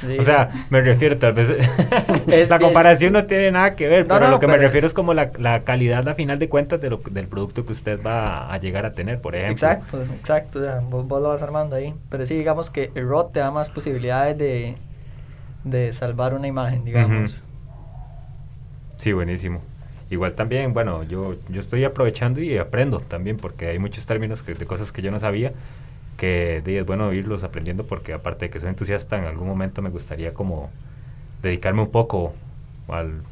Sí. 0.00 0.16
o 0.18 0.22
sea, 0.22 0.48
me 0.70 0.80
refiero 0.80 1.16
tal 1.18 1.32
vez... 1.32 1.48
Es- 2.28 2.48
la 2.50 2.56
es- 2.56 2.62
comparación 2.62 3.12
no 3.12 3.24
tiene 3.26 3.50
nada 3.50 3.74
que 3.76 3.88
ver, 3.88 4.06
No, 4.06 4.14
pero 4.14 4.26
no, 4.26 4.32
lo 4.32 4.38
que 4.40 4.46
me 4.46 4.56
refiero 4.56 4.86
es 4.86 4.94
como 4.94 5.14
la, 5.14 5.30
la 5.38 5.62
calidad 5.64 6.06
a 6.08 6.14
final 6.14 6.38
de 6.38 6.48
cuentas 6.48 6.80
de 6.80 6.90
lo, 6.90 6.98
del 7.10 7.26
producto 7.28 7.64
que 7.66 7.72
usted 7.72 8.00
va 8.04 8.52
a 8.52 8.58
llegar 8.58 8.86
a 8.86 8.92
tener, 8.92 9.20
por 9.20 9.34
ejemplo. 9.34 9.52
Exacto, 9.52 10.02
exacto, 10.02 10.58
o 10.60 10.62
sea, 10.62 10.80
vos, 10.80 11.06
vos 11.06 11.22
lo 11.22 11.28
vas 11.28 11.42
armando 11.42 11.76
ahí. 11.76 11.94
Pero 12.08 12.26
sí, 12.26 12.34
digamos 12.36 12.70
que 12.70 12.90
el 12.94 13.08
RAW 13.08 13.30
te 13.30 13.40
da 13.40 13.50
más 13.50 13.70
posibilidades 13.70 14.36
de, 14.38 14.76
de 15.64 15.92
salvar 15.92 16.34
una 16.34 16.46
imagen, 16.46 16.84
digamos. 16.84 17.42
Sí, 18.96 19.12
buenísimo. 19.12 19.60
Igual 20.10 20.34
también, 20.34 20.72
bueno, 20.72 21.02
yo, 21.02 21.34
yo 21.48 21.60
estoy 21.60 21.84
aprovechando 21.84 22.40
y 22.40 22.56
aprendo 22.58 23.00
también 23.00 23.36
porque 23.36 23.66
hay 23.68 23.78
muchos 23.78 24.06
términos 24.06 24.42
que- 24.42 24.54
de 24.54 24.64
cosas 24.66 24.92
que 24.92 25.02
yo 25.02 25.10
no 25.10 25.18
sabía 25.18 25.52
que 26.16 26.62
es 26.64 26.86
bueno 26.86 27.12
irlos 27.12 27.44
aprendiendo 27.44 27.84
porque 27.84 28.12
aparte 28.12 28.46
de 28.46 28.50
que 28.50 28.60
soy 28.60 28.70
entusiasta, 28.70 29.18
en 29.18 29.24
algún 29.24 29.46
momento 29.46 29.82
me 29.82 29.90
gustaría 29.90 30.34
como 30.34 30.70
dedicarme 31.42 31.82
un 31.82 31.90
poco 31.90 32.34
al, 32.88 33.22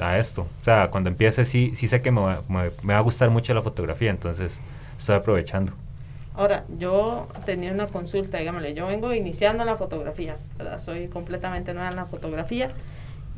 a 0.00 0.18
esto. 0.18 0.42
O 0.60 0.64
sea, 0.64 0.90
cuando 0.90 1.10
empiece 1.10 1.44
sí, 1.44 1.72
sí 1.74 1.88
sé 1.88 2.02
que 2.02 2.10
me 2.10 2.20
va, 2.20 2.42
me, 2.48 2.70
va 2.92 2.98
a 2.98 3.02
gustar 3.02 3.30
mucho 3.30 3.54
la 3.54 3.62
fotografía, 3.62 4.10
entonces 4.10 4.60
estoy 4.98 5.16
aprovechando. 5.16 5.72
Ahora, 6.34 6.64
yo 6.78 7.26
tenía 7.44 7.72
una 7.72 7.88
consulta, 7.88 8.38
digámosle, 8.38 8.72
yo 8.72 8.86
vengo 8.86 9.12
iniciando 9.12 9.64
la 9.64 9.76
fotografía. 9.76 10.36
Soy 10.78 11.08
completamente 11.08 11.74
nueva 11.74 11.88
en 11.88 11.96
la 11.96 12.06
fotografía. 12.06 12.70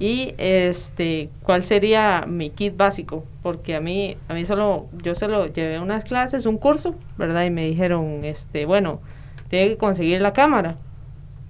Y 0.01 0.35
este, 0.39 1.29
¿cuál 1.43 1.63
sería 1.63 2.25
mi 2.27 2.49
kit 2.49 2.75
básico? 2.75 3.25
Porque 3.43 3.77
a 3.77 3.81
mí, 3.81 4.17
a 4.29 4.35
mí 4.35 4.47
solo, 4.47 4.87
yo 5.03 5.15
solo 5.15 5.47
llevé 5.47 5.79
unas 5.79 6.05
clases, 6.05 6.47
un 6.47 6.57
curso, 6.57 6.95
¿verdad? 7.19 7.45
Y 7.45 7.51
me 7.51 7.67
dijeron, 7.67 8.25
este, 8.25 8.65
bueno, 8.65 9.03
tiene 9.49 9.69
que 9.69 9.77
conseguir 9.77 10.23
la 10.23 10.33
cámara. 10.33 10.77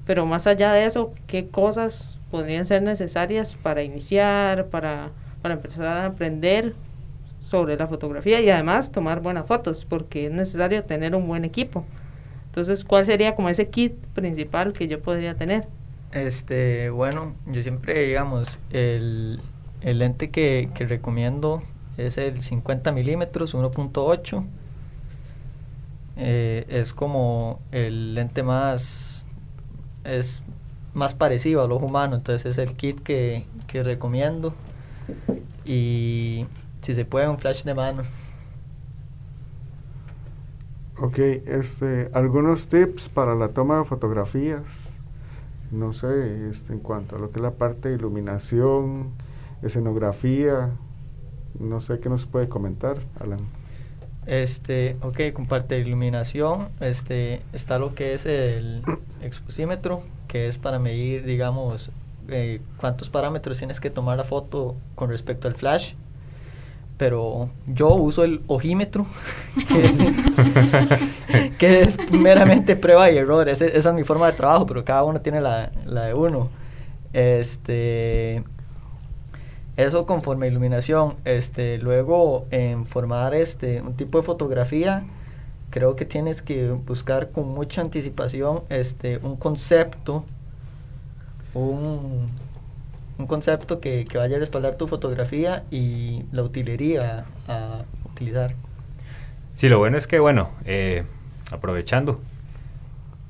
Pero 0.05 0.27
más 0.27 0.49
allá 0.49 0.73
de 0.73 0.85
eso, 0.85 1.15
¿qué 1.29 1.47
cosas 1.47 2.19
podrían 2.33 2.65
ser 2.65 2.83
necesarias 2.83 3.55
para 3.55 3.85
iniciar, 3.85 4.67
para, 4.67 5.11
para 5.43 5.55
empezar 5.55 5.87
a 5.87 6.07
aprender 6.07 6.75
sobre 7.41 7.77
la 7.77 7.87
fotografía 7.87 8.41
y 8.41 8.51
además 8.51 8.91
tomar 8.91 9.21
buenas 9.21 9.47
fotos, 9.47 9.85
porque 9.85 10.27
es 10.27 10.33
necesario 10.33 10.83
tener 10.85 11.15
un 11.15 11.29
buen 11.29 11.45
equipo. 11.45 11.85
Entonces, 12.47 12.85
¿cuál 12.85 13.07
sería 13.07 13.37
como 13.37 13.49
ese 13.49 13.69
kit 13.69 13.95
principal 14.15 14.73
que 14.73 14.89
yo 14.89 15.01
podría 15.01 15.37
tener? 15.37 15.69
Este, 16.13 16.91
bueno, 16.91 17.35
yo 17.47 17.63
siempre, 17.63 18.07
digamos, 18.07 18.59
el, 18.71 19.41
el 19.81 19.99
lente 19.99 20.31
que, 20.31 20.71
que 20.75 20.87
recomiendo 20.87 21.63
es 21.97 22.19
el 22.19 22.41
50 22.41 22.93
milímetros 22.93 23.55
1.8. 23.55 24.45
Eh, 26.17 26.67
es 26.69 26.93
como 26.93 27.61
el 27.71 28.15
lente 28.15 28.43
más, 28.43 29.25
es 30.05 30.43
más 30.93 31.15
parecido 31.15 31.63
al 31.63 31.73
ojo 31.73 31.87
humano, 31.87 32.17
entonces 32.17 32.47
es 32.47 32.59
el 32.59 32.77
kit 32.77 33.01
que, 33.03 33.45
que 33.67 33.83
recomiendo. 33.83 34.55
Y 35.65 36.47
si 36.81 36.95
se 36.95 37.05
puede, 37.05 37.29
un 37.29 37.39
flash 37.39 37.63
de 37.63 37.75
mano. 37.75 38.03
Ok, 40.99 41.19
este, 41.19 42.11
algunos 42.13 42.67
tips 42.67 43.09
para 43.09 43.35
la 43.35 43.49
toma 43.49 43.79
de 43.79 43.85
fotografías. 43.85 44.90
No 45.71 45.93
sé, 45.93 46.49
este, 46.51 46.73
en 46.73 46.81
cuanto 46.81 47.17
a 47.17 47.19
lo 47.19 47.31
que 47.31 47.39
es 47.39 47.43
la 47.43 47.53
parte 47.53 47.89
de 47.89 47.95
iluminación, 47.95 49.11
escenografía. 49.63 50.71
No 51.59 51.81
sé 51.81 52.01
qué 52.01 52.09
nos 52.09 52.27
puede 52.27 52.49
comentar, 52.49 52.99
Alan. 53.21 53.41
Este, 54.27 54.97
ok, 55.03 55.33
con 55.33 55.47
parte 55.47 55.77
de 55.77 55.83
iluminación, 55.83 56.69
este, 56.81 57.43
está 57.53 57.79
lo 57.79 57.95
que 57.95 58.15
es 58.15 58.27
el 58.27 58.83
exposímetro, 59.23 60.03
que 60.29 60.47
es 60.47 60.59
para 60.59 60.79
medir, 60.79 61.25
digamos, 61.25 61.91
eh, 62.29 62.61
cuántos 62.77 63.11
parámetros 63.11 63.59
tienes 63.59 63.81
que 63.81 63.91
tomar 63.91 64.17
la 64.17 64.25
foto 64.25 64.77
con 64.95 65.11
respecto 65.11 65.49
al 65.49 65.55
flash 65.55 65.95
pero 67.01 67.49
yo 67.67 67.95
uso 67.95 68.25
el 68.25 68.43
ojímetro, 68.47 69.07
que, 69.67 69.91
que, 71.59 71.83
es 71.83 72.11
meramente 72.13 72.77
prueba 72.77 73.11
y 73.11 73.19
error. 73.19 73.49
esa 73.49 73.67
es 73.67 73.93
mi 73.95 74.05
forma 74.05 74.27
de 74.27 74.33
trabajo, 74.33 74.67
pero 74.67 74.85
cada 74.85 75.05
uno 75.05 75.21
tiene 75.21 75.41
la, 75.41 75.73
la, 75.87 76.07
de 76.07 76.15
uno. 76.15 76.51
Este, 77.13 78.45
eso 79.77 80.07
conforme 80.07 80.47
a 80.47 80.49
iluminación. 80.49 81.17
Este, 81.25 81.79
luego, 81.79 82.47
en 82.51 82.87
formar 82.87 83.35
este, 83.35 83.81
un 83.81 83.95
tipo 83.95 84.19
de 84.19 84.25
fotografía, 84.25 85.05
creo 85.71 85.97
que 85.97 86.05
tienes 86.05 86.43
que 86.43 86.71
buscar 86.71 87.31
con 87.31 87.49
mucha 87.49 87.81
anticipación 87.81 88.63
este, 88.69 89.19
un 89.19 89.37
concepto, 89.37 90.25
un 91.55 92.29
un 93.21 93.27
concepto 93.27 93.81
que, 93.81 94.05
que, 94.07 94.19
vaya 94.19 94.37
a 94.37 94.41
respaldar 94.41 94.77
tu 94.77 94.89
fotografía 94.89 95.65
y 95.71 96.25
la 96.33 96.43
utilería 96.43 97.27
a 97.47 97.83
utilizar. 98.11 98.55
Sí, 99.55 99.69
lo 99.69 99.79
bueno 99.79 99.99
es 99.99 100.07
que, 100.07 100.19
bueno, 100.19 100.51
eh, 100.65 101.05
aprovechando, 101.53 102.21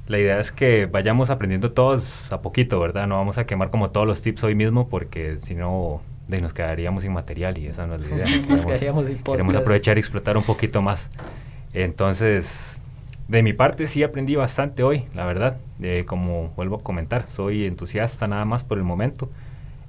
la 0.07 0.19
idea 0.19 0.41
es 0.41 0.51
que 0.51 0.87
vayamos 0.87 1.31
aprendiendo 1.31 1.71
todos 1.73 2.33
a 2.33 2.43
poquito, 2.43 2.81
¿verdad? 2.81 3.07
No 3.07 3.17
vamos 3.17 3.39
a 3.39 3.47
quemar 3.47 3.71
como 3.71 3.91
todos 3.91 4.07
los 4.07 4.21
tips 4.23 4.43
hoy 4.43 4.55
mismo 4.55 4.89
porque 4.89 5.39
si 5.41 5.55
no 5.55 6.03
nos 6.29 6.53
quedaríamos 6.53 7.03
sin 7.03 7.13
material 7.13 7.59
y 7.59 7.67
esa 7.67 7.87
no 7.87 7.95
es 7.95 8.03
la 8.03 8.17
idea. 8.17 8.27
nos 8.49 8.65
quedaríamos 8.65 9.07
sin 9.07 9.19
Queremos 9.19 9.57
aprovechar 9.57 9.97
y 9.97 10.01
explotar 10.01 10.37
un 10.37 10.43
poquito 10.43 10.83
más. 10.83 11.11
Entonces, 11.73 12.81
de 13.29 13.43
mi 13.43 13.53
parte 13.53 13.87
sí 13.87 14.03
aprendí 14.03 14.35
bastante 14.35 14.83
hoy, 14.83 15.05
la 15.15 15.25
verdad. 15.27 15.59
Eh, 15.81 16.05
como 16.07 16.49
vuelvo 16.57 16.77
a 16.77 16.83
comentar, 16.83 17.29
soy 17.29 17.65
entusiasta 17.67 18.27
nada 18.27 18.45
más 18.45 18.65
por 18.65 18.79
el 18.79 18.85
momento 18.85 19.31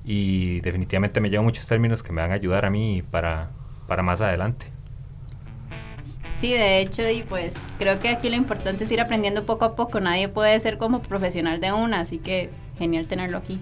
y 0.06 0.62
definitivamente 0.62 1.20
me 1.20 1.30
llevo 1.30 1.44
muchos 1.44 1.66
términos 1.66 2.04
que 2.04 2.12
me 2.12 2.22
van 2.22 2.32
a 2.32 2.36
ayudar 2.36 2.66
a 2.66 2.70
mí 2.70 3.04
para, 3.10 3.50
para 3.88 4.04
más 4.04 4.22
adelante. 4.22 4.68
Sí, 6.36 6.52
de 6.54 6.82
hecho, 6.82 7.08
y 7.10 7.24
pues 7.24 7.70
creo 7.80 8.00
que 8.00 8.10
aquí 8.10 8.30
lo 8.30 8.36
importante 8.36 8.84
es 8.84 8.92
ir 8.92 9.02
aprendiendo 9.02 9.46
poco 9.46 9.66
a 9.66 9.76
poco. 9.76 10.00
Nadie 10.00 10.28
puede 10.30 10.60
ser 10.60 10.78
como 10.78 11.02
profesional 11.02 11.60
de 11.60 11.72
una, 11.72 12.00
así 12.02 12.18
que 12.18 12.50
genial 12.78 13.08
tenerlo 13.08 13.38
aquí. 13.38 13.60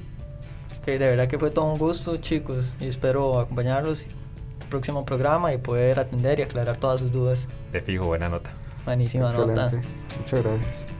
Ok, 0.79 0.85
de 0.85 0.99
verdad 0.99 1.27
que 1.27 1.37
fue 1.37 1.51
todo 1.51 1.65
un 1.65 1.77
gusto, 1.77 2.17
chicos, 2.17 2.73
y 2.79 2.87
espero 2.87 3.39
acompañarlos 3.39 4.03
en 4.03 4.11
el 4.61 4.67
próximo 4.69 5.05
programa 5.05 5.53
y 5.53 5.57
poder 5.57 5.99
atender 5.99 6.39
y 6.39 6.43
aclarar 6.43 6.77
todas 6.77 7.01
sus 7.01 7.11
dudas. 7.11 7.47
Te 7.71 7.81
fijo, 7.81 8.05
buena 8.05 8.29
nota. 8.29 8.51
Buenísima 8.85 9.27
Excelente. 9.29 9.61
nota. 9.61 9.81
Muchas 10.19 10.43
gracias. 10.43 10.98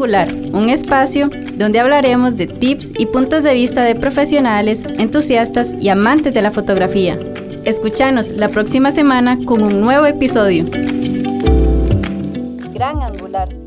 Un 0.00 0.70
espacio 0.70 1.28
donde 1.56 1.78
hablaremos 1.78 2.34
de 2.34 2.46
tips 2.46 2.90
y 2.96 3.04
puntos 3.04 3.42
de 3.42 3.52
vista 3.52 3.84
de 3.84 3.94
profesionales, 3.94 4.86
entusiastas 4.96 5.74
y 5.78 5.90
amantes 5.90 6.32
de 6.32 6.40
la 6.40 6.50
fotografía. 6.50 7.18
Escúchanos 7.66 8.30
la 8.30 8.48
próxima 8.48 8.92
semana 8.92 9.38
con 9.44 9.62
un 9.62 9.82
nuevo 9.82 10.06
episodio. 10.06 10.64
Gran 12.72 13.02
Angular. 13.02 13.59